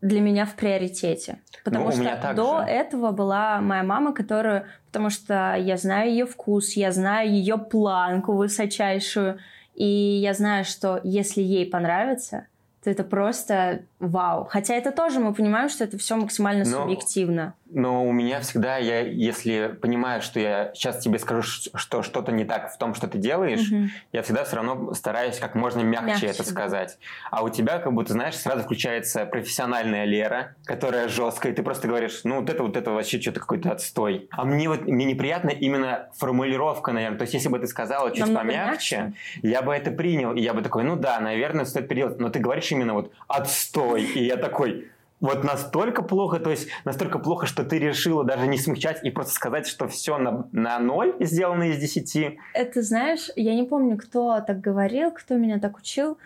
для 0.00 0.20
меня 0.20 0.44
в 0.46 0.54
приоритете. 0.54 1.38
Потому 1.64 1.86
ну, 1.86 1.92
что 1.92 2.34
до 2.34 2.60
же. 2.60 2.70
этого 2.70 3.12
была 3.12 3.60
моя 3.60 3.82
мама, 3.82 4.12
которую... 4.12 4.66
Потому 4.88 5.10
что 5.10 5.54
я 5.56 5.76
знаю 5.76 6.10
ее 6.10 6.26
вкус, 6.26 6.72
я 6.72 6.92
знаю 6.92 7.30
ее 7.30 7.58
планку 7.58 8.32
высочайшую, 8.32 9.38
и 9.74 9.84
я 9.84 10.32
знаю, 10.32 10.64
что 10.64 11.00
если 11.02 11.42
ей 11.42 11.66
понравится, 11.66 12.46
то 12.86 12.90
это 12.90 13.02
просто 13.02 13.82
вау. 13.98 14.44
Хотя 14.44 14.74
это 14.76 14.92
тоже 14.92 15.18
мы 15.18 15.34
понимаем, 15.34 15.68
что 15.68 15.82
это 15.82 15.98
все 15.98 16.14
максимально 16.14 16.64
но, 16.64 16.82
субъективно. 16.82 17.54
Но 17.68 18.06
у 18.06 18.12
меня 18.12 18.40
всегда, 18.40 18.76
я, 18.76 19.00
если 19.00 19.76
понимаю, 19.80 20.22
что 20.22 20.38
я 20.38 20.70
сейчас 20.72 20.98
тебе 20.98 21.18
скажу, 21.18 21.42
что 21.42 22.02
что-то 22.02 22.30
не 22.30 22.44
так 22.44 22.72
в 22.72 22.78
том, 22.78 22.94
что 22.94 23.08
ты 23.08 23.18
делаешь, 23.18 23.70
угу. 23.70 23.88
я 24.12 24.22
всегда 24.22 24.44
все 24.44 24.56
равно 24.56 24.94
стараюсь 24.94 25.38
как 25.38 25.56
можно 25.56 25.80
мягче, 25.80 26.06
мягче 26.06 26.26
это 26.26 26.44
да. 26.44 26.50
сказать. 26.50 26.98
А 27.30 27.42
у 27.42 27.48
тебя, 27.48 27.78
как 27.78 27.92
будто, 27.92 28.12
знаешь, 28.12 28.36
сразу 28.36 28.62
включается 28.62 29.26
профессиональная 29.26 30.04
Лера, 30.04 30.54
которая 30.64 31.08
жесткая, 31.08 31.52
и 31.52 31.54
ты 31.56 31.62
просто 31.64 31.88
говоришь, 31.88 32.20
ну 32.22 32.40
вот 32.40 32.50
это 32.50 32.62
вот 32.62 32.76
это 32.76 32.92
вообще 32.92 33.20
что-то 33.20 33.40
какой-то 33.40 33.72
отстой. 33.72 34.28
А 34.30 34.44
мне 34.44 34.68
вот 34.68 34.86
мне 34.86 35.04
неприятно 35.04 35.50
именно 35.50 36.08
формулировка, 36.16 36.92
наверное. 36.92 37.18
То 37.18 37.22
есть, 37.22 37.34
если 37.34 37.48
бы 37.48 37.58
ты 37.58 37.66
сказала 37.66 38.10
чуть 38.10 38.20
Намного 38.20 38.46
помягче, 38.46 38.96
мягче. 38.96 39.12
я 39.42 39.62
бы 39.62 39.74
это 39.74 39.90
принял, 39.90 40.34
и 40.34 40.40
я 40.40 40.54
бы 40.54 40.62
такой, 40.62 40.84
ну 40.84 40.96
да, 40.96 41.18
наверное, 41.18 41.64
стоит 41.64 41.88
переделать. 41.88 42.20
Но 42.20 42.28
ты 42.30 42.38
говоришь 42.38 42.70
именно 42.70 42.94
вот 42.94 43.12
отстой, 43.26 44.04
и 44.04 44.24
я 44.24 44.36
такой, 44.36 44.88
вот 45.20 45.44
настолько 45.44 46.02
плохо, 46.02 46.38
то 46.38 46.50
есть 46.50 46.68
настолько 46.84 47.18
плохо, 47.18 47.46
что 47.46 47.64
ты 47.64 47.78
решила 47.78 48.24
даже 48.24 48.46
не 48.46 48.58
смягчать 48.58 49.02
и 49.02 49.10
просто 49.10 49.34
сказать, 49.34 49.66
что 49.66 49.88
все 49.88 50.18
на, 50.18 50.48
на 50.52 50.78
ноль 50.78 51.14
сделано 51.20 51.70
из 51.70 51.78
десяти. 51.78 52.38
Это 52.52 52.82
знаешь, 52.82 53.30
я 53.36 53.54
не 53.54 53.64
помню, 53.64 53.96
кто 53.96 54.40
так 54.40 54.60
говорил, 54.60 55.10
кто 55.10 55.36
меня 55.36 55.58
так 55.58 55.78
учил, 55.78 56.18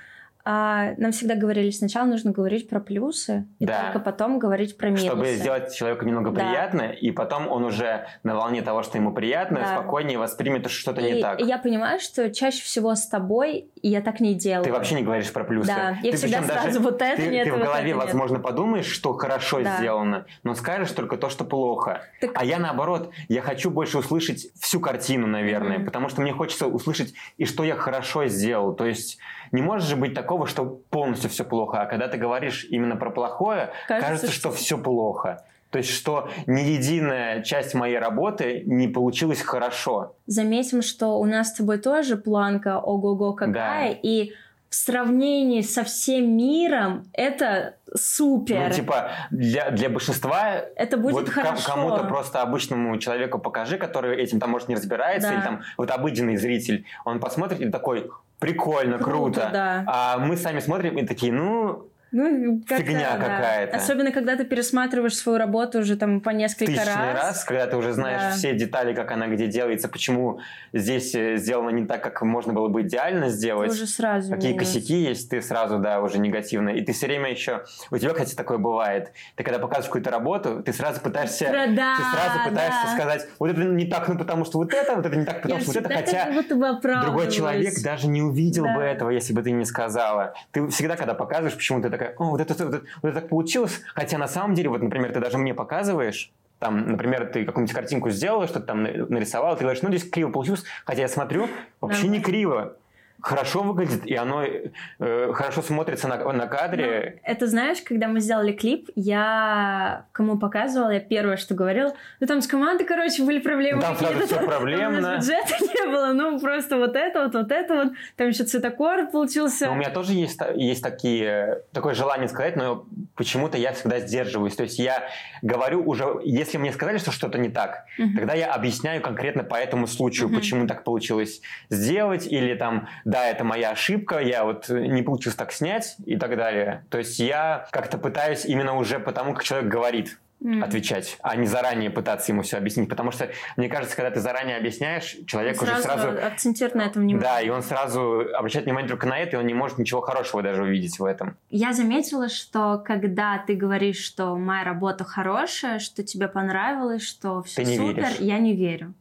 а, 0.45 0.93
нам 0.97 1.13
всегда 1.13 1.35
говорили, 1.35 1.71
сначала 1.71 2.07
нужно 2.07 2.33
говорить 2.33 2.69
про 2.69 2.81
плюсы, 2.81 3.47
и 3.59 3.67
да. 3.67 3.85
только 3.85 4.01
потом 4.01 4.39
говорить 4.39 4.77
про 4.77 4.89
минусы. 4.89 5.07
Чтобы 5.07 5.27
сделать 5.35 5.75
человеку 5.75 6.05
немного 6.07 6.31
да. 6.31 6.41
приятно, 6.41 6.83
и 6.83 7.11
потом 7.11 7.49
он 7.49 7.65
уже 7.65 8.07
на 8.23 8.35
волне 8.35 8.63
того, 8.63 8.83
что 8.83 8.97
ему 8.97 9.13
приятно, 9.13 9.61
да. 9.61 9.67
спокойнее 9.67 10.19
воспримет, 10.19 10.63
что 10.71 10.71
что-то 10.71 11.03
не 11.03 11.21
так. 11.21 11.41
И 11.41 11.45
я 11.45 11.59
понимаю, 11.59 12.01
что 12.01 12.31
чаще 12.31 12.63
всего 12.63 12.95
с 12.95 13.07
тобой 13.07 13.71
я 13.83 14.01
так 14.01 14.21
не 14.21 14.35
делаю. 14.35 14.65
Ты 14.65 14.73
вообще 14.73 14.95
не 14.95 15.03
говоришь 15.03 15.31
про 15.33 15.45
плюсы. 15.45 15.69
Да, 15.69 15.99
я 16.03 16.11
ты 16.13 16.17
всегда 16.17 16.43
сразу 16.43 16.67
даже, 16.67 16.81
вот 16.81 17.03
это 17.03 17.17
ты, 17.17 17.29
нет, 17.29 17.45
Ты 17.45 17.53
в 17.53 17.59
голове, 17.59 17.95
возможно, 17.95 18.37
нет. 18.37 18.45
подумаешь, 18.45 18.87
что 18.87 19.13
хорошо 19.15 19.63
да. 19.63 19.77
сделано, 19.77 20.27
но 20.43 20.55
скажешь 20.55 20.93
только 20.93 21.17
то, 21.17 21.29
что 21.29 21.45
плохо. 21.45 22.03
Так... 22.21 22.31
А 22.35 22.45
я 22.45 22.59
наоборот, 22.59 23.11
я 23.29 23.43
хочу 23.43 23.71
больше 23.71 23.99
услышать 23.99 24.47
всю 24.59 24.81
картину, 24.81 25.27
наверное, 25.27 25.79
mm-hmm. 25.79 25.85
потому 25.85 26.09
что 26.09 26.23
мне 26.23 26.33
хочется 26.33 26.67
услышать 26.67 27.15
и 27.37 27.45
что 27.45 27.65
я 27.65 27.75
хорошо 27.75 28.27
сделал. 28.27 28.75
То 28.75 28.87
есть 28.87 29.19
не 29.53 29.63
может 29.63 29.89
же 29.89 29.97
быть 29.97 30.15
такого, 30.15 30.30
что 30.47 30.81
полностью 30.91 31.31
все 31.31 31.45
плохо, 31.45 31.83
а 31.83 31.87
когда 31.87 32.09
ты 32.09 32.19
говоришь 32.19 32.67
именно 32.71 32.97
про 32.97 33.11
плохое, 33.11 33.71
кажется, 33.89 34.09
кажется 34.09 34.33
что, 34.33 34.51
что 34.51 34.53
все 34.53 34.79
плохо. 34.79 35.45
То 35.71 35.79
есть, 35.79 35.91
что 35.91 36.29
ни 36.47 36.63
единая 36.63 37.43
часть 37.43 37.75
моей 37.75 37.99
работы 37.99 38.65
не 38.67 38.89
получилась 38.89 39.41
хорошо. 39.41 40.17
Заметим, 40.27 40.83
что 40.83 41.19
у 41.19 41.25
нас 41.25 41.51
с 41.51 41.55
тобой 41.55 41.79
тоже 41.79 42.17
планка 42.17 42.79
ого-го 42.81 43.35
какая, 43.35 43.93
да. 43.93 43.99
и 44.03 44.33
в 44.69 44.75
сравнении 44.75 45.63
со 45.63 45.83
всем 45.83 46.37
миром 46.37 47.05
это 47.13 47.75
супер. 47.93 48.69
Ну, 48.69 48.71
типа, 48.73 49.11
для, 49.31 49.71
для 49.73 49.91
большинства... 49.91 50.61
Это 50.77 50.97
будет 50.97 51.15
вот 51.15 51.29
хорошо. 51.29 51.67
Кому-то 51.67 52.05
просто 52.05 52.41
обычному 52.41 52.97
человеку 52.99 53.41
покажи, 53.41 53.79
который 53.79 54.17
этим 54.23 54.39
там, 54.39 54.51
может, 54.51 54.69
не 54.69 54.77
разбирается, 54.77 55.29
да. 55.29 55.35
или 55.35 55.43
там 55.43 55.63
вот 55.77 55.91
обыденный 55.91 56.37
зритель, 56.37 56.85
он 57.05 57.19
посмотрит 57.19 57.61
и 57.61 57.69
такой, 57.69 58.11
прикольно, 58.41 58.99
круто. 58.99 59.11
круто. 59.11 59.51
Да. 59.53 59.85
А 59.87 60.19
мы 60.19 60.37
сами 60.37 60.59
смотрим 60.61 60.99
и 60.99 61.07
такие, 61.07 61.33
ну, 61.33 61.90
ну, 62.13 62.61
фигня 62.67 63.17
да. 63.17 63.25
какая-то. 63.25 63.77
Особенно, 63.77 64.11
когда 64.11 64.37
ты 64.37 64.45
пересматриваешь 64.45 65.17
свою 65.17 65.39
работу 65.39 65.79
уже 65.79 65.97
там 65.97 66.21
по 66.21 66.31
несколько 66.31 66.73
Тысячный 66.73 67.13
раз. 67.13 67.23
раз, 67.23 67.45
когда 67.45 67.67
ты 67.67 67.77
уже 67.77 67.93
знаешь 67.93 68.21
да. 68.21 68.31
все 68.33 68.55
детали, 68.55 68.95
как 68.95 69.13
она 69.13 69.29
где 69.29 69.47
делается, 69.47 69.89
почему 69.89 70.41
здесь 70.73 71.15
э, 71.15 71.37
сделано 71.37 71.71
не 71.71 71.87
так, 71.87 72.03
как 72.03 72.23
можно 72.23 72.53
было 72.53 72.69
бы 72.69 72.83
идеально 72.83 73.29
сделать. 73.29 73.71
Ты 73.71 73.77
уже 73.77 73.87
сразу 73.87 74.33
Какие 74.33 74.53
минус. 74.53 74.67
косяки 74.67 74.95
есть, 74.95 75.31
ты 75.31 75.41
сразу, 75.41 75.79
да, 75.79 76.01
уже 76.01 76.19
негативно. 76.19 76.71
И 76.71 76.83
ты 76.83 76.93
все 76.93 77.07
время 77.07 77.31
еще... 77.31 77.65
У 77.91 77.99
тебя, 77.99 78.13
кстати, 78.13 78.35
такое 78.35 78.59
бывает. 78.59 79.13
Ты 79.37 79.45
когда 79.45 79.59
показываешь 79.59 79.87
какую-то 79.87 80.11
работу, 80.11 80.63
ты 80.63 80.73
сразу 80.73 81.01
пытаешься... 81.01 81.51
Да, 81.51 81.97
ты 81.97 82.03
сразу 82.03 82.49
пытаешься 82.49 82.87
да. 82.87 82.95
сказать, 82.95 83.29
вот 83.39 83.51
это 83.51 83.61
не 83.61 83.87
так, 83.87 84.09
ну 84.09 84.19
потому 84.19 84.45
что 84.45 84.59
вот 84.59 84.75
это, 84.75 84.97
вот 84.97 85.07
это 85.07 85.17
не 85.17 85.25
так, 85.25 85.43
потому 85.43 85.61
Я 85.61 85.65
что 85.65 85.73
вот 85.73 85.85
это, 85.85 85.95
хотя 85.95 87.03
другой 87.03 87.31
человек 87.31 87.75
даже 87.83 88.09
не 88.09 88.23
увидел 88.23 88.65
да. 88.65 88.75
бы 88.75 88.83
этого, 88.83 89.11
если 89.11 89.33
бы 89.33 89.43
ты 89.43 89.53
не 89.53 89.65
сказала. 89.65 90.35
Ты 90.51 90.67
всегда, 90.69 90.97
когда 90.97 91.15
показываешь, 91.15 91.55
почему 91.55 91.81
ты 91.81 92.00
такая, 92.01 92.17
о, 92.17 92.31
вот 92.31 92.41
это, 92.41 92.65
вот, 92.65 92.75
это, 92.75 92.85
вот 93.03 93.09
это 93.11 93.21
так 93.21 93.29
получилось. 93.29 93.83
Хотя 93.95 94.19
на 94.19 94.29
самом 94.29 94.55
деле, 94.55 94.71
вот, 94.71 94.83
например, 94.83 95.13
ты 95.13 95.21
даже 95.21 95.39
мне 95.39 95.55
показываешь, 95.55 96.33
там, 96.59 96.91
например, 96.91 97.27
ты 97.27 97.45
какую-нибудь 97.45 97.75
картинку 97.75 98.11
сделала, 98.11 98.47
что-то 98.47 98.67
там 98.67 98.83
нарисовал, 98.83 99.57
ты 99.57 99.63
говоришь, 99.63 99.83
ну, 99.83 99.89
здесь 99.91 100.09
криво 100.09 100.31
получилось, 100.31 100.65
хотя 100.85 101.03
я 101.03 101.09
смотрю, 101.09 101.49
вообще 101.81 102.03
да. 102.03 102.09
не 102.09 102.21
криво 102.21 102.77
хорошо 103.23 103.63
выглядит, 103.63 104.07
и 104.07 104.15
оно 104.15 104.43
э, 104.43 105.33
хорошо 105.33 105.63
смотрится 105.63 106.09
на, 106.09 106.17
на 106.33 106.47
кадре. 106.47 107.17
Ну, 107.17 107.21
это 107.25 107.47
знаешь, 107.47 107.79
когда 107.83 108.09
мы 108.09 108.21
сделали 108.21 108.53
клип, 108.53 108.89
я 108.95 110.07
кому 110.13 110.39
показывала, 110.39 110.91
я 110.91 111.01
первое, 111.01 111.37
что 111.37 111.55
говорила, 111.55 111.95
ну 112.21 112.27
там 112.27 112.41
с 112.43 112.47
командой, 112.47 112.85
короче, 112.85 113.23
были 113.23 113.39
проблемы. 113.39 113.81
Там 113.81 113.97
сразу 113.97 114.27
все 114.27 114.41
проблемно. 114.41 115.03
Там 115.03 115.17
бюджета 115.21 115.55
не 115.61 115.91
было, 115.91 116.13
ну 116.13 116.41
просто 116.41 116.77
вот 116.77 116.97
это 116.97 117.25
вот, 117.25 117.35
вот 117.35 117.53
это 117.53 117.75
вот. 117.75 117.93
Там 118.17 118.29
еще 118.29 118.45
цветокор 118.45 119.09
получился. 119.11 119.67
Но 119.67 119.73
у 119.73 119.77
меня 119.77 119.91
тоже 119.91 120.13
есть, 120.13 120.41
есть 120.55 120.83
такие, 120.83 121.63
такое 121.73 121.95
желание 121.95 122.29
сказать, 122.29 122.57
но 122.57 122.87
почему-то 123.17 123.59
я 123.59 123.73
всегда 123.73 124.01
сдерживаюсь. 124.01 124.55
То 124.55 124.65
есть 124.65 124.79
я 124.79 125.09
говорю 125.43 125.85
уже, 125.85 126.21
если 126.25 126.59
мне 126.59 126.73
сказали, 126.73 126.99
что 126.99 127.13
что-то 127.13 127.39
не 127.39 127.49
так, 127.49 127.85
uh-huh. 127.99 128.17
тогда 128.17 128.35
я 128.35 128.53
объясняю 128.53 129.03
конкретно 129.03 129.45
по 129.45 129.55
этому 129.55 129.87
случаю, 129.87 130.29
uh-huh. 130.29 130.37
почему 130.37 130.67
так 130.67 130.85
получилось 130.85 131.41
сделать, 131.69 132.27
или 132.27 132.55
там 132.55 132.89
да, 133.11 133.27
это 133.27 133.45
моя 133.45 133.71
ошибка, 133.71 134.19
я 134.21 134.45
вот 134.45 134.69
не 134.69 135.03
получилось 135.03 135.37
так 135.37 135.53
снять 135.53 135.97
и 136.07 136.17
так 136.17 136.37
далее. 136.37 136.85
То 136.91 136.99
есть 136.99 137.19
я 137.19 137.67
как-то 137.71 137.99
пытаюсь 137.99 138.45
именно 138.45 138.77
уже 138.77 138.99
потому, 138.99 139.35
как 139.35 139.43
человек 139.43 139.69
говорит, 139.69 140.19
mm. 140.41 140.63
отвечать, 140.63 141.19
а 141.23 141.37
не 141.37 141.47
заранее 141.47 141.91
пытаться 141.91 142.33
ему 142.33 142.43
все 142.43 142.57
объяснить. 142.57 142.89
Потому 142.89 143.11
что, 143.11 143.31
мне 143.57 143.69
кажется, 143.69 143.97
когда 143.97 144.11
ты 144.11 144.21
заранее 144.21 144.57
объясняешь, 144.57 145.17
человек 145.27 145.57
сразу 145.57 145.73
уже 145.73 145.83
сразу... 145.83 146.09
акцентирует 146.27 146.75
на 146.75 146.83
этом 146.83 147.03
внимание. 147.03 147.29
Да, 147.29 147.41
и 147.41 147.49
он 147.49 147.63
сразу 147.63 148.27
обращает 148.35 148.67
внимание 148.67 148.89
только 148.89 149.07
на 149.07 149.19
это, 149.19 149.37
и 149.37 149.39
он 149.41 149.47
не 149.47 149.55
может 149.55 149.79
ничего 149.79 150.01
хорошего 150.01 150.43
даже 150.43 150.63
увидеть 150.63 150.99
в 150.99 151.05
этом. 151.05 151.37
Я 151.51 151.73
заметила, 151.73 152.29
что 152.29 152.83
когда 152.85 153.39
ты 153.39 153.55
говоришь, 153.55 153.99
что 153.99 154.37
моя 154.37 154.65
работа 154.65 155.05
хорошая, 155.05 155.79
что 155.79 156.03
тебе 156.03 156.29
понравилось, 156.29 157.03
что 157.03 157.43
все 157.43 157.65
супер, 157.65 158.05
веришь. 158.05 158.21
я 158.21 158.39
не 158.39 158.55
верю. 158.55 158.95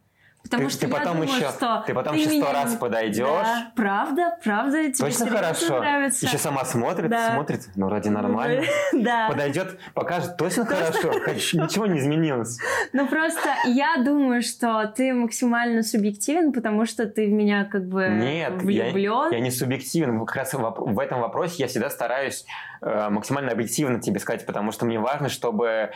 Потому 0.49 0.67
ты, 0.67 0.73
что 0.73 0.81
ты 0.81 0.87
я 0.87 0.97
потом 0.97 1.13
думаю, 1.13 1.29
еще, 1.29 1.49
что 1.49 1.83
ты 1.85 1.93
потом 1.93 2.15
еще 2.15 2.29
сто 2.29 2.51
раз 2.51 2.75
подойдешь. 2.75 3.25
Да, 3.25 3.71
правда, 3.75 4.37
правда, 4.43 4.91
тебе 4.91 5.07
Точно 5.07 5.27
хорошо. 5.27 5.79
нравится. 5.79 6.25
Еще 6.25 6.37
сама 6.39 6.65
смотрит, 6.65 7.09
да. 7.09 7.33
смотрит, 7.33 7.67
ну 7.75 7.85
вроде 7.85 8.09
нормально. 8.09 8.63
Да. 8.93 9.29
Подойдет, 9.29 9.79
покажет, 9.93 10.37
точно 10.37 10.65
хорошо, 10.65 11.13
ничего 11.13 11.85
не 11.85 11.99
изменилось. 11.99 12.57
Ну 12.93 13.07
просто 13.07 13.49
я 13.65 13.97
думаю, 14.03 14.41
что 14.41 14.91
ты 14.95 15.13
максимально 15.13 15.83
субъективен, 15.83 16.51
потому 16.51 16.85
что 16.85 17.05
ты 17.05 17.27
в 17.27 17.31
меня 17.31 17.65
как 17.65 17.87
бы 17.87 18.07
Нет, 18.07 18.61
влюблен. 18.61 19.29
Я, 19.31 19.37
я 19.37 19.39
не 19.39 19.51
субъективен. 19.51 20.25
Как 20.25 20.35
раз 20.35 20.53
в 20.53 20.99
этом 20.99 21.21
вопросе 21.21 21.55
я 21.59 21.67
всегда 21.67 21.89
стараюсь 21.89 22.45
э, 22.81 23.09
максимально 23.09 23.51
объективно 23.51 23.99
тебе 23.99 24.19
сказать, 24.19 24.45
потому 24.45 24.71
что 24.71 24.85
мне 24.85 24.99
важно, 24.99 25.29
чтобы 25.29 25.91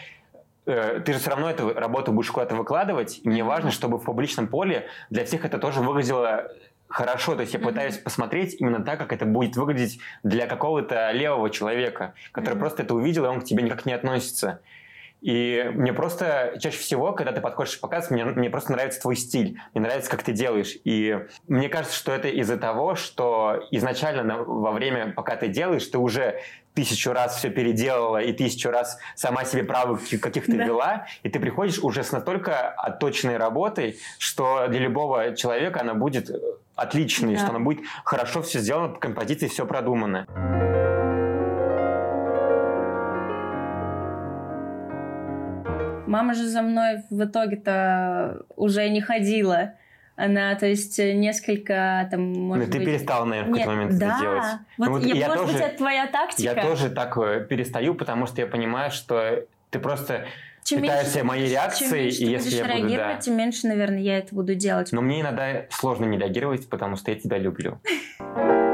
ты 0.65 1.13
же 1.13 1.19
все 1.19 1.30
равно 1.30 1.49
эту 1.49 1.73
работу 1.73 2.12
будешь 2.12 2.32
куда-то 2.32 2.56
выкладывать, 2.56 3.19
и 3.23 3.28
мне 3.28 3.43
важно, 3.43 3.71
чтобы 3.71 3.97
в 3.97 4.04
публичном 4.04 4.47
поле 4.47 4.88
для 5.10 5.26
всех 5.26 5.45
это 5.45 5.58
тоже 5.58 5.82
выглядело 5.82 6.49
хорошо. 6.88 7.36
То 7.36 7.41
есть 7.41 7.54
я 7.54 7.60
пытаюсь 7.60 7.97
посмотреть 7.97 8.56
именно 8.60 8.84
так, 8.84 8.99
как 8.99 9.12
это 9.12 9.26
будет 9.26 9.56
выглядеть 9.56 9.99
для 10.21 10.47
какого-то 10.47 11.12
левого 11.12 11.49
человека, 11.49 12.13
который 12.32 12.58
просто 12.58 12.84
это 12.84 12.93
увидел, 12.93 13.26
и 13.26 13.28
он 13.28 13.41
к 13.41 13.45
тебе 13.45 13.63
никак 13.63 13.86
не 13.86 13.93
относится. 13.93 14.62
И 15.21 15.71
мне 15.73 15.93
просто 15.93 16.58
чаще 16.60 16.78
всего, 16.78 17.13
когда 17.13 17.32
ты 17.32 17.39
подходишь 17.39 17.78
в 17.78 17.80
показ, 17.80 18.12
мне, 18.12 18.26
мне 18.26 18.49
просто 18.49 18.73
нравится 18.73 19.02
твой 19.02 19.15
стиль, 19.15 19.58
мне 19.73 19.82
нравится, 19.82 20.12
как 20.12 20.21
ты 20.21 20.34
делаешь. 20.34 20.76
И 20.84 21.17
мне 21.47 21.69
кажется, 21.69 21.95
что 21.95 22.12
это 22.12 22.28
из-за 22.28 22.58
того, 22.58 22.95
что 22.95 23.63
изначально 23.71 24.43
во 24.43 24.73
время, 24.73 25.13
пока 25.13 25.38
ты 25.38 25.47
делаешь, 25.47 25.88
ты 25.88 25.97
уже 25.97 26.41
тысячу 26.73 27.13
раз 27.13 27.38
все 27.38 27.49
переделала 27.49 28.21
и 28.21 28.33
тысячу 28.33 28.69
раз 28.69 28.97
сама 29.15 29.45
себе 29.45 29.63
правы 29.63 29.97
каких-то 29.97 30.55
да. 30.55 30.63
вела, 30.63 31.07
и 31.23 31.29
ты 31.29 31.39
приходишь 31.39 31.79
уже 31.79 32.03
с 32.03 32.12
настолько 32.12 32.69
отточенной 32.69 33.38
работой, 33.38 33.97
что 34.17 34.67
для 34.67 34.79
любого 34.79 35.36
человека 35.36 35.81
она 35.81 35.93
будет 35.93 36.29
отличной, 36.75 37.36
да. 37.36 37.39
что 37.39 37.49
она 37.49 37.59
будет 37.59 37.86
хорошо 38.03 38.41
все 38.41 38.59
сделано, 38.59 38.89
по 38.89 38.99
композиции 38.99 39.47
все 39.47 39.65
продумано. 39.65 40.27
Мама 46.07 46.36
же 46.36 46.47
за 46.47 46.62
мной 46.62 47.03
в 47.09 47.23
итоге-то 47.23 48.45
уже 48.55 48.88
не 48.89 49.01
ходила 49.01 49.73
Она, 50.15 50.54
то 50.56 50.67
есть, 50.67 50.99
несколько 50.99 52.08
там, 52.12 52.34
может 52.34 52.71
ты 52.71 52.78
быть... 52.78 52.88
перестала, 52.88 53.26
наверное, 53.26 53.49
в 53.49 53.58
какой-то 53.58 53.71
момент 53.71 53.99
да. 53.99 54.08
это 54.08 54.21
делать. 54.21 54.43
Вот, 54.78 54.86
ну, 54.86 54.91
вот 54.91 55.06
я, 55.06 55.15
я 55.15 55.28
может 55.28 55.41
тоже, 55.41 55.54
быть, 55.54 55.63
это 55.63 55.78
твоя 55.78 56.08
тактика? 56.08 56.43
Я 56.43 56.62
тоже 56.62 56.89
так 56.91 57.17
э, 57.17 57.45
перестаю, 57.49 57.95
потому 57.95 58.28
что 58.28 58.41
я 58.41 58.47
понимаю, 58.47 58.91
что 58.91 59.45
ты 59.71 59.80
просто 59.80 60.26
чем 60.63 60.82
питаешься 60.82 61.15
меньше, 61.15 61.28
моей 61.28 61.49
реакцией, 61.49 61.89
чем 61.89 61.97
меньше 61.99 62.17
и 62.21 62.26
ты 62.26 62.32
если 62.32 62.49
будешь 62.49 62.58
я 62.58 62.63
буду, 62.63 62.78
реагировать, 62.78 63.15
да. 63.15 63.21
тем 63.21 63.38
меньше, 63.38 63.67
наверное, 63.67 63.99
я 63.99 64.17
это 64.19 64.36
буду 64.36 64.56
делать. 64.56 64.91
Но 64.91 65.02
мне 65.02 65.21
иногда 65.21 65.65
сложно 65.71 66.06
не 66.06 66.17
реагировать, 66.17 66.69
потому 66.69 66.95
что 66.95 67.12
я 67.12 67.19
тебя 67.19 67.38
люблю. 67.38 67.80